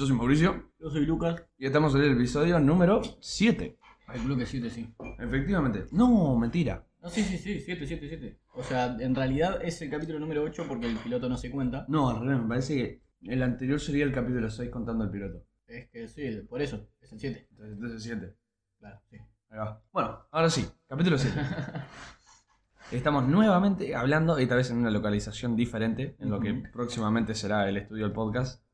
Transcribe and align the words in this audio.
yo 0.00 0.06
soy 0.06 0.16
Mauricio 0.16 0.72
Yo 0.78 0.88
soy 0.88 1.04
Lucas. 1.04 1.44
y 1.58 1.66
estamos 1.66 1.94
en 1.94 2.00
el 2.00 2.12
episodio 2.12 2.58
número 2.58 3.02
7. 3.20 3.78
El 4.14 4.20
bloque 4.22 4.46
7, 4.46 4.70
sí. 4.70 4.94
Efectivamente. 5.18 5.88
No, 5.92 6.38
mentira. 6.38 6.86
No, 7.02 7.10
sí, 7.10 7.22
sí, 7.22 7.36
sí, 7.36 7.60
7, 7.60 7.86
7, 7.86 8.08
7. 8.08 8.40
O 8.54 8.62
sea, 8.62 8.96
en 8.98 9.14
realidad 9.14 9.60
es 9.62 9.82
el 9.82 9.90
capítulo 9.90 10.18
número 10.18 10.42
8 10.42 10.64
porque 10.66 10.86
el 10.86 10.96
piloto 10.96 11.28
no 11.28 11.36
se 11.36 11.50
cuenta. 11.50 11.84
No, 11.88 12.08
al 12.08 12.20
revés, 12.20 12.40
me 12.40 12.48
parece 12.48 12.74
que 12.76 13.02
el 13.30 13.42
anterior 13.42 13.78
sería 13.78 14.04
el 14.04 14.12
capítulo 14.12 14.48
6 14.48 14.70
contando 14.70 15.04
el 15.04 15.10
piloto. 15.10 15.44
Es 15.66 15.90
que 15.90 16.08
sí, 16.08 16.30
por 16.48 16.62
eso, 16.62 16.88
es 17.02 17.12
el 17.12 17.20
7. 17.20 17.48
Entonces, 17.50 17.74
entonces 17.74 18.02
7. 18.02 18.36
Claro, 18.78 19.00
sí. 19.10 19.16
Ahí 19.50 19.58
va. 19.58 19.82
Bueno, 19.92 20.26
ahora 20.30 20.48
sí, 20.48 20.66
capítulo 20.88 21.18
7. 21.18 21.38
Estamos 22.90 23.28
nuevamente 23.28 23.94
hablando, 23.94 24.38
esta 24.38 24.56
vez 24.56 24.70
en 24.70 24.78
una 24.78 24.90
localización 24.90 25.56
diferente, 25.56 26.16
en 26.18 26.30
lo 26.30 26.40
que 26.40 26.54
próximamente 26.72 27.34
será 27.34 27.68
el 27.68 27.76
estudio 27.76 28.04
del 28.04 28.14
podcast. 28.14 28.64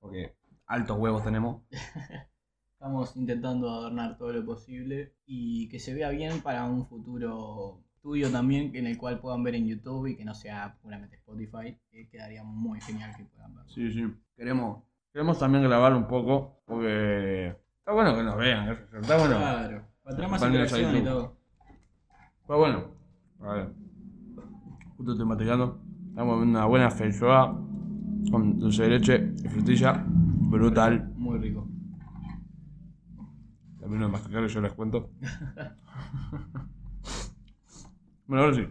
Porque 0.00 0.34
altos 0.72 0.98
huevos 0.98 1.22
tenemos. 1.22 1.62
Estamos 2.72 3.14
intentando 3.16 3.70
adornar 3.70 4.16
todo 4.16 4.32
lo 4.32 4.44
posible 4.44 5.14
y 5.26 5.68
que 5.68 5.78
se 5.78 5.94
vea 5.94 6.08
bien 6.08 6.40
para 6.40 6.64
un 6.64 6.86
futuro 6.86 7.84
estudio 7.94 8.30
también 8.32 8.74
en 8.74 8.86
el 8.86 8.98
cual 8.98 9.20
puedan 9.20 9.44
ver 9.44 9.54
en 9.54 9.68
YouTube 9.68 10.08
y 10.08 10.16
que 10.16 10.24
no 10.24 10.34
sea 10.34 10.76
puramente 10.82 11.16
Spotify. 11.16 11.78
que 11.90 12.08
quedaría 12.08 12.42
muy 12.42 12.80
genial 12.80 13.14
que 13.16 13.24
puedan 13.24 13.54
verlo. 13.54 13.70
Sí, 13.70 13.92
sí. 13.92 14.04
Queremos, 14.34 14.82
queremos 15.12 15.38
también 15.38 15.62
grabar 15.62 15.94
un 15.94 16.08
poco, 16.08 16.62
porque 16.64 17.54
está 17.78 17.92
bueno 17.92 18.16
que 18.16 18.22
nos 18.24 18.36
vean. 18.36 18.70
Está 19.00 19.18
bueno. 19.18 19.36
Claro, 19.36 19.84
para 20.02 20.16
tener 20.16 20.30
más 20.30 20.42
interacción 20.42 20.96
y 20.96 21.02
todo. 21.02 21.36
Está 22.40 22.54
bueno. 22.56 22.84
A 23.40 23.52
ver. 23.52 23.72
Justo 24.96 25.12
estoy. 25.12 25.48
Estamos 26.08 26.42
en 26.42 26.48
una 26.48 26.64
buena 26.64 26.90
feijoa 26.90 27.56
con 28.30 28.58
dulce 28.58 28.82
de 28.82 28.88
leche 28.88 29.32
y 29.44 29.48
frutilla. 29.48 30.04
Brutal. 30.52 31.08
Muy 31.16 31.38
rico. 31.38 31.66
Termino 33.80 34.04
de 34.04 34.12
masticar 34.12 34.44
y 34.44 34.48
yo 34.48 34.60
les 34.60 34.74
cuento. 34.74 35.10
bueno, 38.26 38.44
ahora 38.44 38.56
sí. 38.56 38.68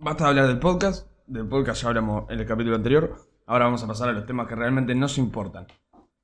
Basta 0.00 0.24
de 0.24 0.30
hablar 0.30 0.48
del 0.48 0.58
podcast. 0.58 1.08
Del 1.28 1.46
podcast 1.46 1.82
ya 1.82 1.88
hablamos 1.90 2.28
en 2.28 2.40
el 2.40 2.46
capítulo 2.46 2.74
anterior. 2.74 3.16
Ahora 3.46 3.66
vamos 3.66 3.84
a 3.84 3.86
pasar 3.86 4.08
a 4.08 4.12
los 4.12 4.26
temas 4.26 4.48
que 4.48 4.56
realmente 4.56 4.96
nos 4.96 5.16
importan. 5.16 5.68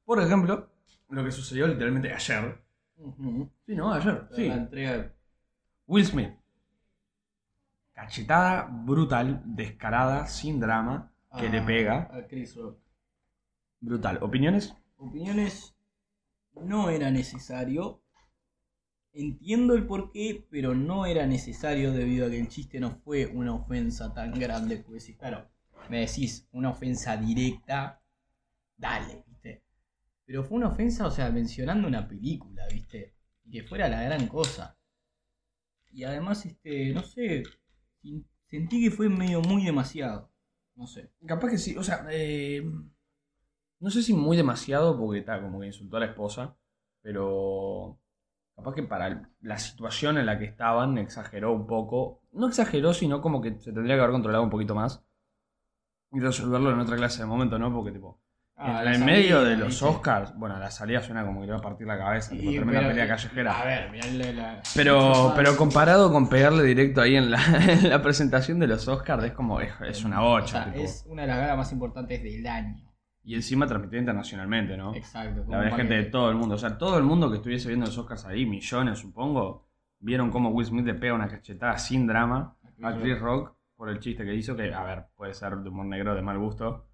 Por 0.05 0.21
ejemplo, 0.21 0.71
lo 1.11 1.25
que 1.25 1.31
sucedió 1.31 1.69
literalmente 1.69 2.13
ayer. 2.13 2.61
Sí, 3.67 3.77
¿no? 3.77 3.93
Ayer. 3.93 4.27
Sí. 4.35 4.49
La 4.49 4.57
entrega 4.57 5.13
Will 5.87 6.05
Smith. 6.05 6.33
Cachetada 7.93 8.69
brutal, 8.69 9.43
descarada, 9.45 10.27
sin 10.27 10.59
drama, 10.59 11.14
que 11.39 11.47
a- 11.47 11.51
le 11.51 11.63
pega. 11.63 12.09
A 12.13 12.27
Chris 12.27 12.57
Rock. 12.57 12.79
Brutal. 13.81 14.19
¿Opiniones? 14.23 14.75
Opiniones 14.97 15.75
no 16.55 16.91
era 16.91 17.11
necesario. 17.11 18.01
Entiendo 19.13 19.75
el 19.75 19.87
porqué, 19.87 20.45
pero 20.51 20.75
no 20.75 21.07
era 21.07 21.25
necesario 21.27 21.93
debido 21.93 22.27
a 22.27 22.31
que 22.31 22.41
el 22.41 22.49
chiste 22.49 22.81
no 22.81 22.91
fue 22.91 23.27
una 23.27 23.55
ofensa 23.55 24.13
tan 24.13 24.33
grande. 24.33 24.79
Pues 24.79 25.05
sí, 25.05 25.15
claro, 25.15 25.49
me 25.89 26.01
decís 26.01 26.49
una 26.53 26.71
ofensa 26.71 27.17
directa, 27.17 28.03
dale, 28.77 29.25
¿viste? 29.29 29.63
Pero 30.25 30.43
fue 30.43 30.57
una 30.57 30.69
ofensa, 30.69 31.07
o 31.07 31.11
sea, 31.13 31.31
mencionando 31.31 31.87
una 31.87 32.09
película, 32.09 32.67
¿viste? 32.73 33.15
Y 33.45 33.51
que 33.53 33.63
fuera 33.63 33.89
la 33.89 34.03
gran 34.03 34.27
cosa. 34.27 34.77
Y 35.93 36.03
además, 36.03 36.45
este, 36.45 36.93
no 36.93 37.03
sé, 37.05 37.45
sentí 38.49 38.83
que 38.83 38.91
fue 38.91 39.09
medio 39.09 39.41
muy 39.43 39.65
demasiado. 39.65 40.34
No 40.77 40.87
sé. 40.87 41.11
Capaz 41.27 41.51
que 41.51 41.59
sí, 41.59 41.77
o 41.77 41.83
sea, 41.83 42.07
eh, 42.11 42.63
no 43.81 43.91
sé 43.91 44.03
si 44.03 44.13
muy 44.15 44.37
demasiado 44.37 44.99
porque 44.99 45.21
está 45.21 45.41
como 45.41 45.61
que 45.61 45.67
insultó 45.67 45.97
a 45.97 46.01
la 46.01 46.07
esposa, 46.07 46.57
pero 47.03 47.99
capaz 48.57 48.75
que 48.75 48.83
para 48.83 49.31
la 49.41 49.59
situación 49.59 50.19
en 50.19 50.27
la 50.27 50.39
que 50.39 50.47
estaban 50.47 50.99
exageró 50.99 51.53
un 51.53 51.67
poco. 51.67 52.23
No 52.33 52.49
exageró, 52.49 52.95
sino 52.95 53.21
como 53.21 53.41
que 53.41 53.61
se 53.61 53.73
tendría 53.73 53.97
que 53.97 54.01
haber 54.01 54.13
controlado 54.13 54.45
un 54.45 54.51
poquito 54.51 54.75
más 54.75 55.05
y 56.13 56.21
resolverlo 56.21 56.71
en 56.71 56.81
otra 56.81 56.97
clase 56.97 57.21
de 57.21 57.27
momento, 57.27 57.59
¿no? 57.59 57.73
Porque 57.73 57.93
tipo, 57.93 58.21
Ah, 58.57 58.79
en, 58.79 58.85
la 58.85 58.95
en 58.95 59.05
medio 59.05 59.43
de 59.43 59.57
los. 59.57 59.83
Oscars, 59.83 60.33
bueno, 60.37 60.57
la 60.59 60.71
salida 60.71 61.03
suena 61.03 61.25
como 61.27 61.41
que 61.41 61.47
le 61.47 61.53
va 61.53 61.59
a 61.59 61.63
partir 61.63 61.87
la 61.89 61.99
cabeza, 61.99 62.35
Y, 62.37 62.57
pero, 62.61 62.67
pelea 62.67 63.09
callejera. 63.09 63.61
A 63.61 63.65
ver, 63.65 63.91
mirá 63.91 64.07
la- 64.33 64.63
Pero, 64.77 65.33
pero 65.35 65.57
comparado 65.57 66.13
con 66.13 66.29
pegarle 66.29 66.63
directo 66.63 67.01
ahí 67.01 67.17
en 67.17 67.33
la, 67.33 67.41
en 67.69 67.89
la 67.91 68.01
presentación 68.01 68.61
de 68.61 68.69
los 68.69 68.87
Oscars, 68.87 69.25
es 69.25 69.33
como, 69.33 69.61
es, 69.61 69.73
es 69.89 70.05
una 70.05 70.23
O 70.23 70.29
bocha. 70.31 70.73
sea, 70.73 70.75
es 70.75 71.05
una 71.09 71.23
de 71.23 71.29
las 71.29 71.39
galas 71.39 71.57
más 71.57 71.73
importantes 71.73 72.23
del 72.23 72.47
año. 72.47 72.77
Y 73.25 73.35
encima 73.35 73.67
transmitida 73.67 73.99
internacionalmente, 74.01 74.77
¿no? 74.77 74.95
Exacto. 74.95 75.45
La 75.49 75.59
verdad, 75.59 75.77
gente 75.79 75.95
de 75.95 76.05
todo 76.05 76.31
el 76.31 76.37
mundo. 76.37 76.55
O 76.55 76.59
sea, 76.59 76.79
todo 76.79 76.97
el 76.99 77.05
mundo 77.05 77.31
que 77.31 77.37
estuviese 77.39 77.69
viendo 77.69 77.87
los 77.87 77.97
Oscars 77.99 78.25
ahí, 78.27 78.47
millones 78.47 78.99
supongo, 79.01 79.67
vieron 79.99 80.31
cómo 80.31 80.51
Will 80.51 80.67
Smith 80.67 80.85
le 80.87 80.95
pega 80.95 81.15
una 81.15 81.27
cachetada 81.27 81.77
sin 81.79 82.07
drama 82.07 82.55
a 82.83 82.93
Chris 82.95 83.19
Rock 83.19 83.57
por 83.77 83.89
el 83.89 83.99
chiste 83.99 84.25
que 84.25 84.35
hizo, 84.35 84.55
que, 84.55 84.73
a 84.73 84.85
ver, 84.85 85.07
puede 85.17 85.35
ser 85.35 85.57
de 85.57 85.69
humor 85.71 85.87
negro 85.87 86.15
de 86.15 86.23
mal 86.23 86.39
gusto. 86.39 86.87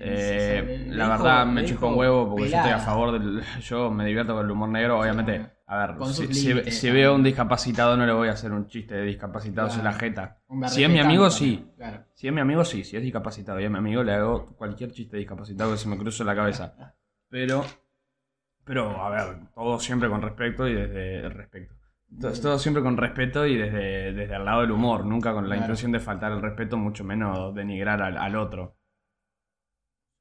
Se- 0.00 0.58
Eh, 0.58 0.78
se- 0.88 0.94
la 0.94 1.04
dijo- 1.04 1.18
verdad 1.24 1.46
me 1.46 1.62
dijo 1.62 1.86
un 1.88 1.98
huevo 1.98 2.28
porque 2.30 2.48
yo 2.50 2.56
estoy 2.56 2.72
a 2.72 2.78
favor 2.78 3.12
del... 3.12 3.42
Yo 3.62 3.90
me 3.90 4.06
divierto 4.06 4.34
con 4.34 4.44
el 4.46 4.50
humor 4.50 4.70
negro, 4.70 4.98
obviamente. 4.98 5.46
A 5.66 5.86
ver, 5.86 5.96
Con 5.98 6.12
si, 6.12 6.90
veo 6.90 7.12
a 7.12 7.14
un 7.14 7.22
discapacitado 7.22 7.96
no 7.96 8.04
le 8.06 8.12
voy 8.12 8.28
a 8.28 8.32
hacer 8.32 8.50
un 8.50 8.66
chiste 8.66 8.94
de 8.96 9.02
discapacitados 9.04 9.76
en 9.76 9.84
la 9.84 9.90
Claro. 9.90 9.98
jeta. 10.00 10.38
Si 10.68 10.82
es 10.82 10.90
mi 10.90 10.98
amigo, 10.98 11.28
también, 11.28 11.30
sí. 11.58 11.72
Claro. 11.76 12.04
Si 12.14 12.26
es 12.26 12.32
mi 12.32 12.40
amigo, 12.40 12.64
sí. 12.64 12.82
Si 12.82 12.96
es 12.96 13.02
discapacitado 13.02 13.60
y 13.60 13.64
es 13.64 13.70
mi 13.70 13.78
amigo, 13.78 14.02
le 14.02 14.14
hago 14.14 14.56
cualquier 14.56 14.90
chiste 14.90 15.16
discapacitado 15.18 15.70
que 15.72 15.76
se 15.78 15.88
me 15.88 15.96
cruce 15.98 16.24
la 16.24 16.34
cabeza. 16.34 16.74
Pero, 17.28 17.64
pero, 18.64 19.00
a 19.02 19.10
ver, 19.10 19.36
todo 19.54 19.78
siempre 19.78 20.08
con 20.08 20.20
respeto 20.22 20.66
y 20.66 20.74
desde 20.74 21.18
el 21.20 21.30
respeto. 21.30 21.74
Todo, 22.20 22.32
todo 22.32 22.58
siempre 22.58 22.82
con 22.82 22.96
respeto 22.96 23.46
y 23.46 23.56
desde, 23.56 24.12
desde 24.12 24.34
el 24.34 24.44
lado 24.44 24.62
del 24.62 24.72
humor, 24.72 25.04
nunca 25.06 25.32
con 25.32 25.44
la 25.44 25.50
Claro. 25.54 25.60
intención 25.62 25.92
de 25.92 26.00
faltar 26.00 26.32
el 26.32 26.42
respeto, 26.42 26.76
mucho 26.76 27.04
menos 27.04 27.54
denigrar 27.54 28.02
al, 28.02 28.16
al 28.16 28.34
otro. 28.34 28.76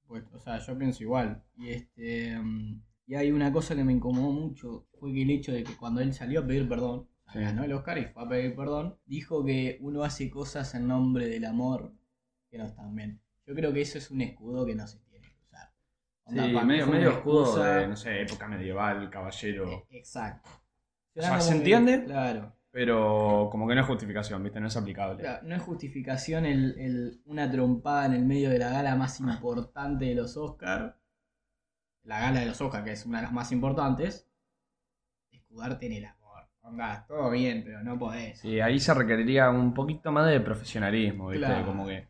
Pues, 0.10 0.24
o 0.34 0.40
sea, 0.40 0.58
yo 0.58 0.76
pienso 0.78 1.04
igual. 1.04 1.42
Y 1.56 1.70
este 1.70 2.38
mm, 2.38 2.82
y 3.06 3.16
hay 3.16 3.32
una 3.32 3.52
cosa 3.54 3.76
que 3.76 3.84
me 3.84 3.94
incomodó 3.94 4.32
mucho, 4.32 4.88
fue 5.00 5.14
que 5.14 5.22
el 5.22 5.30
hecho 5.30 5.52
de 5.52 5.64
que 5.64 5.78
cuando 5.78 6.02
él 6.02 6.14
salió 6.14 6.42
a 6.42 6.46
pedir 6.48 6.68
perdón, 6.68 7.08
Sí. 7.32 7.40
ganó 7.40 7.64
el 7.64 7.74
Oscar 7.74 8.00
y 8.00 8.06
fue 8.06 8.24
a 8.24 8.28
pedir 8.28 8.56
perdón, 8.56 8.98
dijo 9.06 9.46
que 9.46 9.78
uno 9.82 10.04
hace 10.04 10.32
cosas 10.32 10.74
en 10.74 10.88
nombre 10.88 11.28
del 11.28 11.46
amor 11.46 11.94
que 12.50 12.58
no 12.58 12.66
están 12.66 12.96
bien. 12.96 13.22
Yo 13.46 13.54
creo 13.54 13.72
que 13.72 13.82
eso 13.82 14.00
es 14.00 14.10
un 14.10 14.22
escudo 14.22 14.66
que 14.66 14.74
no 14.74 14.88
se 14.88 14.98
tiene 14.98 15.28
que 15.28 15.36
usar. 15.44 15.72
Onda, 16.26 16.46
Sí, 16.46 16.66
medio, 16.66 16.88
medio 16.88 17.10
escudo 17.12 17.44
excusa- 17.46 17.76
de, 17.76 17.88
no 17.88 17.96
sé, 17.96 18.22
época 18.24 18.48
medieval, 18.48 19.10
caballero. 19.12 19.70
Eh, 19.70 19.86
Exacto. 19.92 20.50
O 21.16 21.22
sea, 21.22 21.40
¿se 21.40 21.52
que- 21.52 21.58
entiende? 21.60 22.04
Claro. 22.06 22.56
Pero 22.72 23.50
como 23.52 23.68
que 23.68 23.76
no 23.76 23.82
es 23.82 23.88
justificación, 23.88 24.44
¿viste? 24.44 24.60
No 24.60 24.68
es 24.68 24.78
aplicable. 24.78 25.22
Claro, 25.24 25.48
No 25.48 25.56
es 25.56 25.62
justificación 25.62 26.46
el, 26.46 26.76
el- 26.80 27.22
una 27.26 27.50
trompada 27.50 28.06
en 28.06 28.14
el 28.14 28.26
medio 28.26 28.50
de 28.50 28.60
la 28.60 28.70
gala 28.70 28.96
más 28.96 29.20
importante 29.20 30.06
de 30.06 30.16
los 30.16 30.38
Oscars. 30.38 30.94
La 32.04 32.20
gala 32.20 32.42
de 32.42 32.46
los 32.48 32.62
Oscars, 32.62 32.84
que 32.84 32.92
es 32.92 33.06
una 33.06 33.20
de 33.20 33.24
las 33.24 33.34
más 33.34 33.52
importantes. 33.52 34.28
Escudarte 35.32 35.88
en 35.88 35.94
el 35.94 36.06
amor. 36.06 36.48
Onda, 36.62 37.06
todo 37.08 37.32
bien, 37.32 37.64
pero 37.64 37.82
no 37.84 37.98
podés. 37.98 38.40
Sí, 38.40 38.60
ahí 38.60 38.80
se 38.80 38.94
requeriría 38.94 39.50
un 39.50 39.74
poquito 39.74 40.12
más 40.12 40.28
de 40.28 40.40
profesionalismo, 40.40 41.30
¿viste? 41.30 41.46
Claro. 41.48 41.66
Como 41.66 41.88
que, 41.88 42.08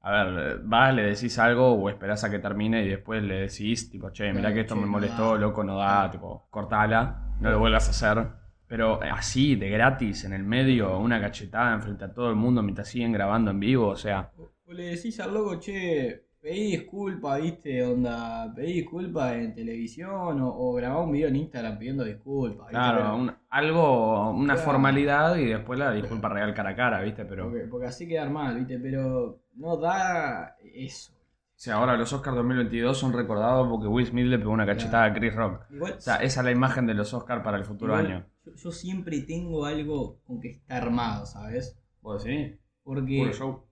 a 0.00 0.10
ver, 0.12 0.60
vas, 0.64 0.94
le 0.94 1.02
decís 1.02 1.38
algo 1.38 1.72
o 1.74 1.90
esperás 1.90 2.24
a 2.24 2.30
que 2.30 2.38
termine 2.38 2.82
y 2.84 2.88
después 2.88 3.22
le 3.22 3.40
decís, 3.42 3.90
tipo, 3.90 4.10
che, 4.10 4.28
mirá 4.32 4.40
Claro, 4.40 4.54
que 4.54 4.60
esto 4.62 4.74
che, 4.74 4.80
me 4.80 4.86
molestó, 4.86 5.36
loco, 5.36 5.62
no 5.64 5.76
da, 5.78 6.10
tipo, 6.10 6.46
cortala, 6.50 7.34
no 7.40 7.50
lo 7.50 7.58
vuelvas 7.58 7.88
a 7.88 7.90
hacer. 7.90 8.28
Pero 8.68 9.00
así, 9.02 9.56
de 9.56 9.70
gratis, 9.70 10.24
en 10.24 10.34
el 10.34 10.44
medio, 10.44 10.98
una 10.98 11.20
cachetada 11.20 11.74
enfrente 11.74 12.04
a 12.04 12.12
todo 12.12 12.28
el 12.30 12.36
mundo 12.36 12.62
mientras 12.62 12.88
siguen 12.88 13.12
grabando 13.12 13.50
en 13.50 13.58
vivo, 13.60 13.88
o 13.88 13.96
sea, 13.96 14.30
O, 14.36 14.72
le 14.72 14.90
decís 14.94 15.18
al 15.20 15.32
loco, 15.32 15.58
che, 15.58 16.24
pedí 16.40 16.72
disculpa, 16.76 17.38
viste, 17.38 17.82
onda, 17.82 18.52
pedí 18.54 18.74
disculpa 18.74 19.34
en 19.34 19.54
televisión 19.54 20.40
o, 20.42 20.48
o 20.54 20.74
grabá 20.74 21.00
un 21.02 21.10
video 21.12 21.28
en 21.28 21.36
Instagram 21.36 21.78
pidiendo 21.78 22.04
disculpas. 22.04 22.66
¿viste? 22.68 22.72
claro, 22.72 23.16
un- 23.16 23.32
algo, 23.48 24.30
una 24.32 24.54
Claro. 24.54 24.70
formalidad 24.70 25.36
y 25.36 25.46
después 25.46 25.78
la 25.78 25.90
disculpa 25.92 26.28
real 26.28 26.52
cara 26.52 26.70
a 26.70 26.76
cara, 26.76 27.00
¿viste? 27.00 27.24
Pero, 27.24 27.44
porque, 27.50 27.60
porque 27.70 27.86
así 27.86 28.06
quedar 28.06 28.28
mal, 28.30 28.56
viste, 28.56 28.78
pero 28.78 29.40
no 29.56 29.76
da 29.78 30.54
eso. 30.74 31.12
o 31.12 31.60
sea, 31.60 31.74
ahora 31.76 31.96
los 31.96 32.12
Oscars 32.12 32.36
2022 32.36 32.96
son 32.96 33.12
recordados 33.14 33.66
porque 33.68 33.88
Will 33.88 34.06
Smith 34.06 34.26
le 34.26 34.38
pegó 34.38 34.52
una 34.52 34.66
cachetada 34.66 35.04
a 35.06 35.12
Chris 35.14 35.34
Rock. 35.34 35.62
Igual, 35.70 35.94
O 35.94 36.00
sea, 36.00 36.16
esa 36.16 36.40
es 36.40 36.44
la 36.44 36.52
imagen 36.52 36.86
de 36.86 36.94
los 36.94 37.12
Oscars 37.14 37.42
para 37.42 37.56
el 37.56 37.64
futuro 37.64 37.94
igual, 37.98 38.06
año. 38.12 38.26
Yo, 38.48 38.54
yo 38.56 38.72
siempre 38.72 39.20
tengo 39.22 39.64
algo 39.64 40.20
con 40.24 40.40
que 40.40 40.48
está 40.50 40.76
armado, 40.78 41.26
¿sabes? 41.26 41.78
¿Vos 42.00 42.24
decís? 42.24 42.58
Porque 42.82 43.18
Puro 43.18 43.32
show. 43.32 43.68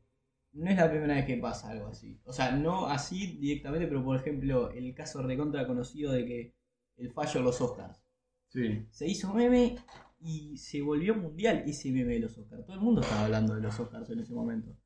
no 0.52 0.70
es 0.70 0.76
la 0.76 0.90
primera 0.90 1.14
vez 1.14 1.26
que 1.26 1.36
pasa 1.36 1.70
algo 1.70 1.88
así. 1.88 2.20
O 2.24 2.32
sea, 2.32 2.52
no 2.52 2.86
así 2.86 3.36
directamente, 3.38 3.86
pero 3.86 4.04
por 4.04 4.16
ejemplo, 4.16 4.70
el 4.70 4.94
caso 4.94 5.22
recontra 5.22 5.66
conocido 5.66 6.12
de 6.12 6.26
que 6.26 6.54
el 6.96 7.12
fallo 7.12 7.40
de 7.40 7.44
los 7.44 7.60
Oscars. 7.60 8.02
Sí. 8.48 8.86
Se 8.90 9.06
hizo 9.06 9.32
meme 9.34 9.76
y 10.18 10.56
se 10.58 10.80
volvió 10.82 11.14
mundial 11.14 11.62
ese 11.66 11.90
meme 11.92 12.14
de 12.14 12.20
los 12.20 12.38
Oscars. 12.38 12.64
Todo 12.64 12.76
el 12.76 12.82
mundo 12.82 13.00
estaba 13.02 13.24
hablando 13.24 13.54
de 13.54 13.60
los 13.60 13.78
Oscars 13.78 14.10
en 14.10 14.20
ese 14.20 14.34
momento. 14.34 14.76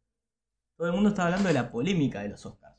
todo 0.77 0.89
el 0.89 0.95
mundo 0.95 1.11
estaba 1.11 1.29
hablando 1.29 1.49
de 1.49 1.55
la 1.55 1.71
polémica 1.71 2.23
de 2.23 2.31
los 2.31 2.45
Oscars. 2.47 2.77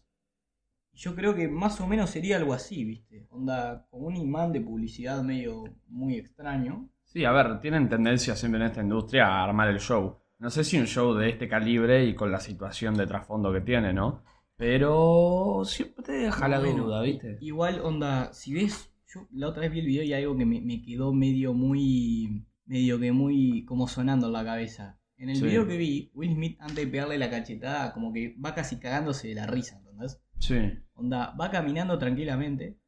Y 0.94 0.98
Yo 0.98 1.16
creo 1.16 1.36
que 1.36 1.48
más 1.48 1.80
o 1.82 1.88
menos 1.88 2.10
sería 2.10 2.38
algo 2.38 2.54
así, 2.54 2.84
¿viste? 2.84 3.26
Onda, 3.30 3.88
con 3.90 4.04
un 4.06 4.16
imán 4.18 4.52
de 4.52 4.62
publicidad 4.62 5.24
medio 5.24 5.64
muy 5.88 6.16
extraño. 6.18 6.90
Sí, 7.12 7.26
a 7.26 7.32
ver, 7.34 7.60
tienen 7.60 7.90
tendencia 7.90 8.36
siempre 8.36 8.62
en 8.62 8.68
esta 8.68 8.82
industria 8.82 9.28
a 9.28 9.44
armar 9.44 9.68
el 9.68 9.80
show. 9.80 10.18
No 10.40 10.50
sé 10.50 10.64
si 10.64 10.78
un 10.80 10.88
show 10.88 11.14
de 11.14 11.30
este 11.30 11.48
calibre 11.50 12.06
y 12.06 12.16
con 12.16 12.32
la 12.32 12.40
situación 12.40 12.96
de 12.96 13.06
trasfondo 13.06 13.52
que 13.52 13.60
tiene, 13.62 13.92
¿no? 13.92 14.24
Pero 14.56 15.64
siempre 15.66 16.04
te 16.06 16.12
deja 16.14 16.48
la 16.48 16.60
Bueno, 16.60 16.86
duda, 16.86 17.02
¿viste? 17.02 17.38
Igual, 17.42 17.82
onda, 17.82 18.32
si 18.34 18.54
ves, 18.54 18.94
yo 19.14 19.28
la 19.32 19.50
otra 19.50 19.62
vez 19.64 19.72
vi 19.72 19.80
el 19.80 19.86
video 19.88 20.04
y 20.04 20.14
algo 20.14 20.38
que 20.38 20.46
me, 20.46 20.62
me 20.62 20.82
quedó 20.82 21.12
medio 21.14 21.54
muy, 21.54 22.46
medio 22.66 23.00
que 23.00 23.12
muy 23.12 23.66
como 23.66 23.88
sonando 23.88 24.28
en 24.28 24.34
la 24.34 24.46
cabeza. 24.46 24.98
En 25.18 25.30
el 25.30 25.36
Sí. 25.36 25.46
video 25.46 25.68
que 25.68 25.78
vi, 25.78 26.12
Will 26.14 26.34
Smith 26.34 26.58
antes 26.62 26.78
de 26.78 26.88
pegarle 26.88 27.18
la 27.18 27.30
cachetada, 27.30 27.92
como 27.94 28.14
que 28.14 28.36
va 28.44 28.56
casi 28.56 28.80
cagándose 28.80 29.28
de 29.28 29.36
la 29.36 29.48
risa, 29.48 29.78
¿entendés? 29.80 30.22
Sí. 30.40 30.58
Onda, 30.94 31.36
va 31.40 31.52
caminando 31.52 31.98
tranquilamente 32.00 32.80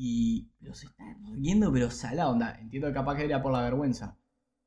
y 0.00 0.48
pero 0.60 0.74
se 0.74 0.86
está 0.86 1.02
riendo, 1.34 1.72
pero 1.72 1.90
salado, 1.90 2.30
onda. 2.30 2.54
Entiendo 2.60 2.86
que 2.86 2.94
capaz 2.94 3.16
que 3.16 3.24
era 3.24 3.42
por 3.42 3.50
la 3.52 3.62
vergüenza, 3.62 4.16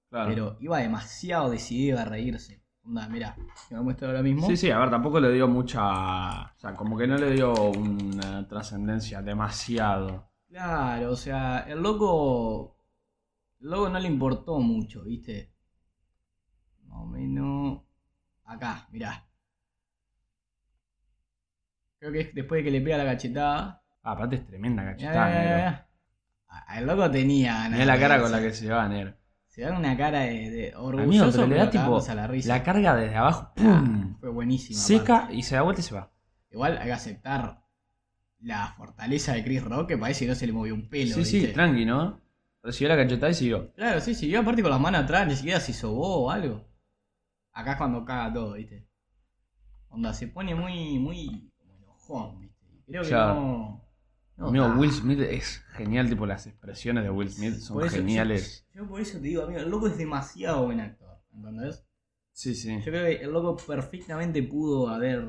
Claro. 0.09 0.27
pero 0.29 0.57
iba 0.59 0.79
demasiado 0.79 1.49
decidido 1.49 1.99
a 1.99 2.03
reírse. 2.05 2.61
Onda, 2.83 3.07
mira, 3.07 3.37
me 3.69 3.79
muestro 3.79 4.07
ahora 4.07 4.21
mismo. 4.23 4.45
Sí, 4.47 4.57
sí, 4.57 4.69
a 4.71 4.79
ver, 4.79 4.89
tampoco 4.89 5.21
le 5.21 5.31
dio 5.31 5.47
mucha. 5.47 6.41
O 6.51 6.59
sea, 6.59 6.73
como 6.75 6.97
que 6.97 7.07
no 7.07 7.15
le 7.15 7.31
dio 7.31 7.53
una 7.71 8.45
trascendencia 8.47 9.21
demasiado. 9.21 10.29
Claro, 10.49 11.11
o 11.11 11.15
sea, 11.15 11.59
el 11.59 11.79
loco. 11.81 12.75
El 13.61 13.69
loco 13.69 13.87
no 13.89 13.99
le 13.99 14.07
importó 14.07 14.59
mucho, 14.59 15.03
¿viste? 15.05 15.53
Más 16.87 16.97
o 17.03 17.05
menos. 17.05 17.81
Acá, 18.43 18.85
mirá. 18.91 19.25
Creo 21.99 22.11
que 22.11 22.19
es 22.21 22.33
después 22.35 22.59
de 22.59 22.63
que 22.65 22.71
le 22.71 22.81
pega 22.81 22.97
la 22.97 23.05
cachetada. 23.05 23.80
Ah, 24.03 24.11
aparte 24.13 24.35
es 24.37 24.45
tremenda 24.45 24.83
cachetada, 24.83 25.27
mirá, 25.27 25.41
negro. 25.71 25.85
El 26.77 26.85
loco 26.87 27.11
tenía 27.11 27.69
Mirá 27.69 27.85
la 27.85 27.99
cara 27.99 28.21
con 28.21 28.31
la 28.31 28.41
que 28.41 28.51
se 28.53 28.69
va, 28.69 28.87
negro. 28.87 29.13
Se 29.47 29.61
da 29.63 29.77
una 29.77 29.95
cara 29.97 30.21
de, 30.21 30.49
de 30.49 30.75
orgulloso, 30.75 31.23
Amigo, 31.23 31.31
pero 31.33 31.47
le 31.47 31.55
da 31.57 31.69
tipo. 31.69 31.99
a 32.09 32.15
la 32.15 32.27
risa. 32.27 32.47
La 32.49 32.63
carga 32.63 32.95
desde 32.95 33.15
abajo, 33.15 33.51
Ah, 33.51 33.53
¡pum! 33.55 34.17
fue 34.19 34.29
buenísima. 34.29 34.79
Seca 34.79 35.15
aparte. 35.17 35.35
y 35.35 35.43
se 35.43 35.55
da 35.55 35.61
vuelta 35.61 35.81
y 35.81 35.83
se 35.83 35.95
va. 35.95 36.11
Igual 36.51 36.77
hay 36.77 36.85
que 36.85 36.93
aceptar 36.93 37.61
la 38.39 38.67
fortaleza 38.75 39.33
de 39.33 39.43
Chris 39.43 39.63
Rock, 39.63 39.89
que 39.89 39.97
parece 39.97 40.25
que 40.25 40.29
no 40.29 40.35
se 40.35 40.47
le 40.47 40.53
movió 40.53 40.73
un 40.73 40.89
pelo. 40.89 41.15
Sí, 41.15 41.25
sí, 41.25 41.39
¿viste? 41.39 41.53
tranqui, 41.53 41.85
¿no? 41.85 42.19
Recibió 42.63 42.89
la 42.95 43.01
cachetada 43.03 43.31
y 43.31 43.35
siguió. 43.35 43.73
Claro, 43.73 43.99
sí, 44.01 44.15
siguió 44.15 44.39
aparte 44.39 44.61
con 44.61 44.71
las 44.71 44.79
manos 44.79 45.01
atrás, 45.03 45.27
ni 45.27 45.35
siquiera 45.35 45.59
se 45.59 45.73
sobó 45.73 46.23
o 46.25 46.31
algo. 46.31 46.65
Acá 47.53 47.71
es 47.73 47.77
cuando 47.77 48.05
caga 48.05 48.33
todo, 48.33 48.53
¿viste? 48.53 48.87
Onda, 49.89 50.13
se 50.13 50.27
pone 50.27 50.55
muy, 50.55 50.97
muy 50.99 51.51
como 51.57 51.75
enojón, 51.75 52.39
¿viste? 52.39 52.65
Creo 52.87 53.03
que 53.03 53.09
Claro. 53.09 53.35
no. 53.35 53.80
No 54.41 54.65
Amigo. 54.65 54.79
Will 54.79 54.91
Smith 54.91 55.19
es 55.19 55.59
genial, 55.73 56.09
tipo 56.09 56.25
las 56.25 56.47
expresiones 56.47 57.03
de 57.03 57.09
Will 57.09 57.29
Smith 57.31 57.55
son 57.59 57.87
geniales. 57.89 58.65
Yo, 58.73 58.81
yo 58.83 58.89
por 58.89 59.01
eso 59.01 59.13
te 59.19 59.23
digo, 59.25 59.43
amigo, 59.43 59.59
el 59.59 59.69
loco 59.69 59.87
es 59.87 59.97
demasiado 59.97 60.65
buen 60.65 60.79
actor, 60.79 61.21
¿entendés? 61.33 61.85
Sí, 62.31 62.55
sí. 62.55 62.77
Yo 62.79 62.85
creo 62.91 63.05
que 63.05 63.23
el 63.23 63.31
loco 63.31 63.55
perfectamente 63.57 64.41
pudo 64.43 64.89
haber. 64.89 65.27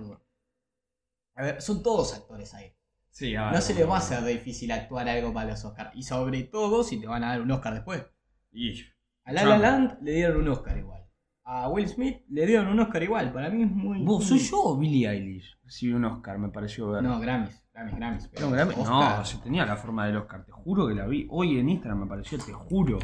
A 1.34 1.42
ver, 1.42 1.62
son 1.62 1.82
todos 1.82 2.14
actores 2.14 2.54
ahí. 2.54 2.74
Sí, 3.10 3.34
a 3.36 3.44
ver, 3.46 3.54
No 3.54 3.60
se 3.60 3.74
le 3.74 3.84
va 3.84 3.96
a 3.96 3.98
hacer 3.98 4.24
difícil 4.24 4.70
actuar 4.72 5.08
algo 5.08 5.32
para 5.34 5.50
los 5.50 5.64
Oscars. 5.64 5.90
Y 5.94 6.02
sobre 6.02 6.44
todo 6.44 6.82
si 6.82 6.98
te 6.98 7.06
van 7.06 7.24
a 7.24 7.28
dar 7.28 7.42
un 7.42 7.50
Oscar 7.50 7.74
después. 7.74 8.04
Y- 8.52 8.82
A 9.24 9.32
La. 9.32 9.58
Land 9.58 9.98
le 10.02 10.12
dieron 10.12 10.38
un 10.38 10.48
Oscar 10.48 10.76
igual. 10.78 11.01
A 11.44 11.68
Will 11.68 11.88
Smith 11.88 12.22
le 12.28 12.46
dieron 12.46 12.68
un 12.68 12.78
Oscar 12.80 13.02
igual. 13.02 13.32
Para 13.32 13.50
mí 13.50 13.62
es 13.64 13.70
muy. 13.70 14.02
¿Vos, 14.04 14.24
soy 14.24 14.38
yo 14.38 14.62
o 14.62 14.78
Billie 14.78 15.08
Eilish? 15.08 15.58
Recibí 15.64 15.92
un 15.92 16.04
Oscar, 16.04 16.38
me 16.38 16.48
pareció 16.50 16.88
ver. 16.90 17.02
No, 17.02 17.18
Grammys. 17.18 17.64
Grammys, 17.72 17.96
Grammys. 17.96 18.28
pero 18.28 18.48
No, 18.50 18.56
Grammy- 18.56 18.84
no, 18.84 19.24
si 19.24 19.38
tenía 19.38 19.66
la 19.66 19.76
forma 19.76 20.06
del 20.06 20.18
Oscar, 20.18 20.44
te 20.44 20.52
juro 20.52 20.86
que 20.86 20.94
la 20.94 21.06
vi. 21.06 21.26
Hoy 21.30 21.58
en 21.58 21.68
Instagram 21.68 22.00
me 22.00 22.04
apareció, 22.06 22.38
te 22.38 22.52
juro. 22.52 22.98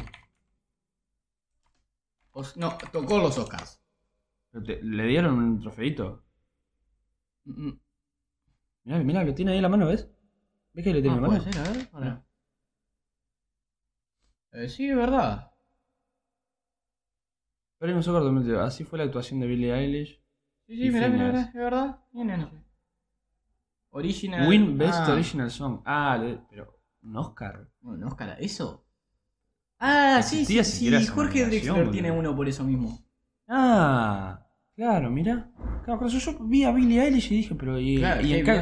Os- 2.31 2.55
No, 2.55 2.77
tocó 2.93 3.17
los 3.19 3.37
Oscars. 3.37 3.81
Pero 4.51 4.63
te- 4.63 4.81
¿Le 4.83 5.03
dieron 5.05 5.33
un 5.37 5.59
trofeito? 5.59 6.23
Mm, 7.45 7.67
mm. 7.67 7.79
Mirá, 8.85 8.99
mirá, 8.99 9.23
lo 9.23 9.33
tiene 9.35 9.51
ahí 9.51 9.57
en 9.57 9.63
la 9.63 9.69
mano, 9.69 9.87
¿ves? 9.87 10.09
¿Ves 10.73 10.83
que 10.85 10.93
lo 10.93 11.01
tiene 11.01 11.15
Ah, 11.15 11.17
en 11.17 11.23
la 11.23 11.27
mano? 11.29 11.43
ser, 11.43 11.57
a 11.93 11.99
ver. 11.99 12.21
Eh, 14.51 14.69
sí, 14.69 14.89
es 14.89 14.95
verdad. 14.95 15.48
Premios 17.79 18.07
Oscar 18.07 18.21
2022. 18.23 18.61
Así 18.67 18.83
fue 18.83 18.99
la 18.99 19.05
actuación 19.05 19.39
de 19.39 19.47
Billie 19.47 19.73
Eilish. 19.73 20.21
Sí, 20.67 20.73
Y 20.73 20.77
sí, 20.87 20.91
mirá, 20.91 21.07
mirá, 21.09 21.25
mirá, 21.27 21.41
es 21.41 21.53
verdad. 21.53 21.99
Miren. 22.11 22.47
Original. 23.91 24.47
Win 24.47 24.77
Best 24.77 24.99
ah. 25.07 25.13
Original 25.13 25.49
Song. 25.49 25.81
Ah, 25.85 26.17
le- 26.17 26.41
pero 26.49 26.77
un 27.01 27.15
Oscar. 27.15 27.67
Bueno, 27.81 28.07
Oscar, 28.07 28.37
¿eso? 28.39 28.85
Ah, 29.79 30.21
sí, 30.21 30.45
sí, 30.45 30.59
Existía 30.59 30.63
sí. 30.99 31.03
esa 31.03 31.13
Jorge 31.13 31.39
nominación, 31.39 31.49
Drexler 31.49 31.75
boludo. 31.77 31.91
tiene 31.91 32.11
uno 32.11 32.35
por 32.35 32.47
eso 32.49 32.63
mismo. 32.65 32.99
Ah, 33.47 34.45
claro, 34.75 35.09
mirá. 35.09 35.49
Claro, 35.85 35.99
por 35.99 36.07
eso 36.09 36.19
yo 36.19 36.37
vi 36.45 36.65
a 36.65 36.71
Billie 36.71 37.01
Eilish 37.01 37.31
y 37.31 37.37
dije, 37.37 37.55
pero 37.55 37.79
¿y, 37.79 37.97
Claro, 37.97 38.21
y 38.21 38.43
¿qué 38.43 38.61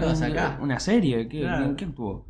una 0.61 0.79
serie? 0.79 1.27
¿Qué, 1.27 1.41
Claro. 1.41 1.65
¿En 1.65 1.75
qué 1.75 1.85
actuó? 1.85 2.25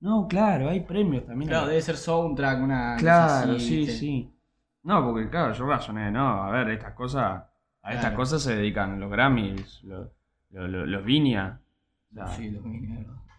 No, 0.00 0.26
claro, 0.26 0.68
hay 0.68 0.80
premios 0.80 1.24
también. 1.26 1.48
Claro, 1.48 1.68
debe 1.68 1.80
ser 1.82 1.96
soundtrack, 1.96 2.62
una. 2.62 2.96
Claro, 2.98 3.52
así, 3.52 3.66
sí, 3.66 3.76
¿viste? 3.76 3.92
sí. 3.94 4.33
No, 4.84 5.04
porque 5.04 5.28
claro, 5.30 5.52
yo 5.54 5.66
razoné, 5.66 6.10
no, 6.10 6.44
a 6.44 6.50
ver, 6.50 6.70
estas 6.70 6.92
cosas, 6.92 7.42
a 7.82 7.92
estas 7.94 8.12
cosas 8.12 8.42
se 8.42 8.54
dedican 8.56 9.00
los 9.00 9.10
Grammys, 9.10 9.82
los, 9.84 10.08
los, 10.50 10.70
los- 10.70 11.04
Sí, 12.36 12.50
los 12.50 12.62
o 12.64 12.68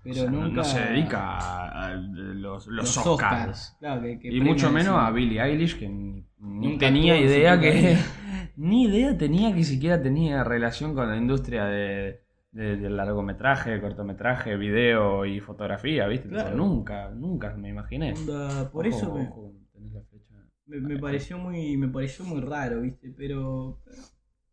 Pero 0.04 0.16
sea, 0.16 0.30
nunca. 0.30 0.48
no, 0.58 0.64
se 0.64 0.80
dedica 0.82 1.38
a, 1.38 1.86
a 1.88 1.94
los, 1.96 2.68
los, 2.68 2.98
Oscars. 2.98 3.76
Claro, 3.80 4.02
que, 4.02 4.20
que 4.20 4.28
Y 4.28 4.42
mucho 4.42 4.72
menos 4.72 4.96
a 5.00 5.10
Billie 5.12 5.42
Eilish, 5.42 5.80
que 5.80 5.88
ni, 5.90 6.78
tenía 6.78 7.18
idea 7.18 7.60
que. 7.60 7.98
ni 8.58 8.84
idea 8.84 9.18
tenía 9.18 9.54
que 9.56 9.64
siquiera 9.64 10.02
tenía 10.02 10.44
relación 10.44 10.94
con 10.94 11.10
la 11.10 11.18
industria 11.18 11.66
de, 11.66 12.22
de- 12.52 12.78
del 12.78 12.98
largometraje, 12.98 13.80
cortometraje, 13.82 14.58
video 14.58 15.26
y 15.26 15.40
fotografía, 15.40 16.06
¿viste? 16.08 16.30
Claro. 16.30 16.56
nunca, 16.56 17.10
nunca 17.10 17.56
me 17.56 17.70
imaginé. 17.70 18.14
Onda, 18.14 18.70
por 18.72 18.86
Ojo, 18.88 18.96
eso 18.98 19.16
me, 19.16 19.28
ojo, 19.28 19.54
tenés 19.74 19.92
la 19.94 20.02
fecha. 20.02 20.36
Me, 20.68 20.80
me 20.80 21.00
pareció 21.00 21.38
muy 21.38 21.78
me 21.78 21.88
pareció 21.88 22.26
muy 22.26 22.42
raro, 22.42 22.82
¿viste? 22.82 23.14
Pero. 23.16 23.80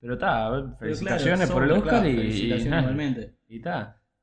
Pero 0.00 0.14
está, 0.14 0.76
felicitaciones 0.80 1.46
claro, 1.48 1.52
por 1.54 1.62
el 1.64 1.70
Oscar 1.72 1.90
claro, 2.02 2.08
y, 2.08 2.52
igualmente. 2.52 3.36
y. 3.48 3.62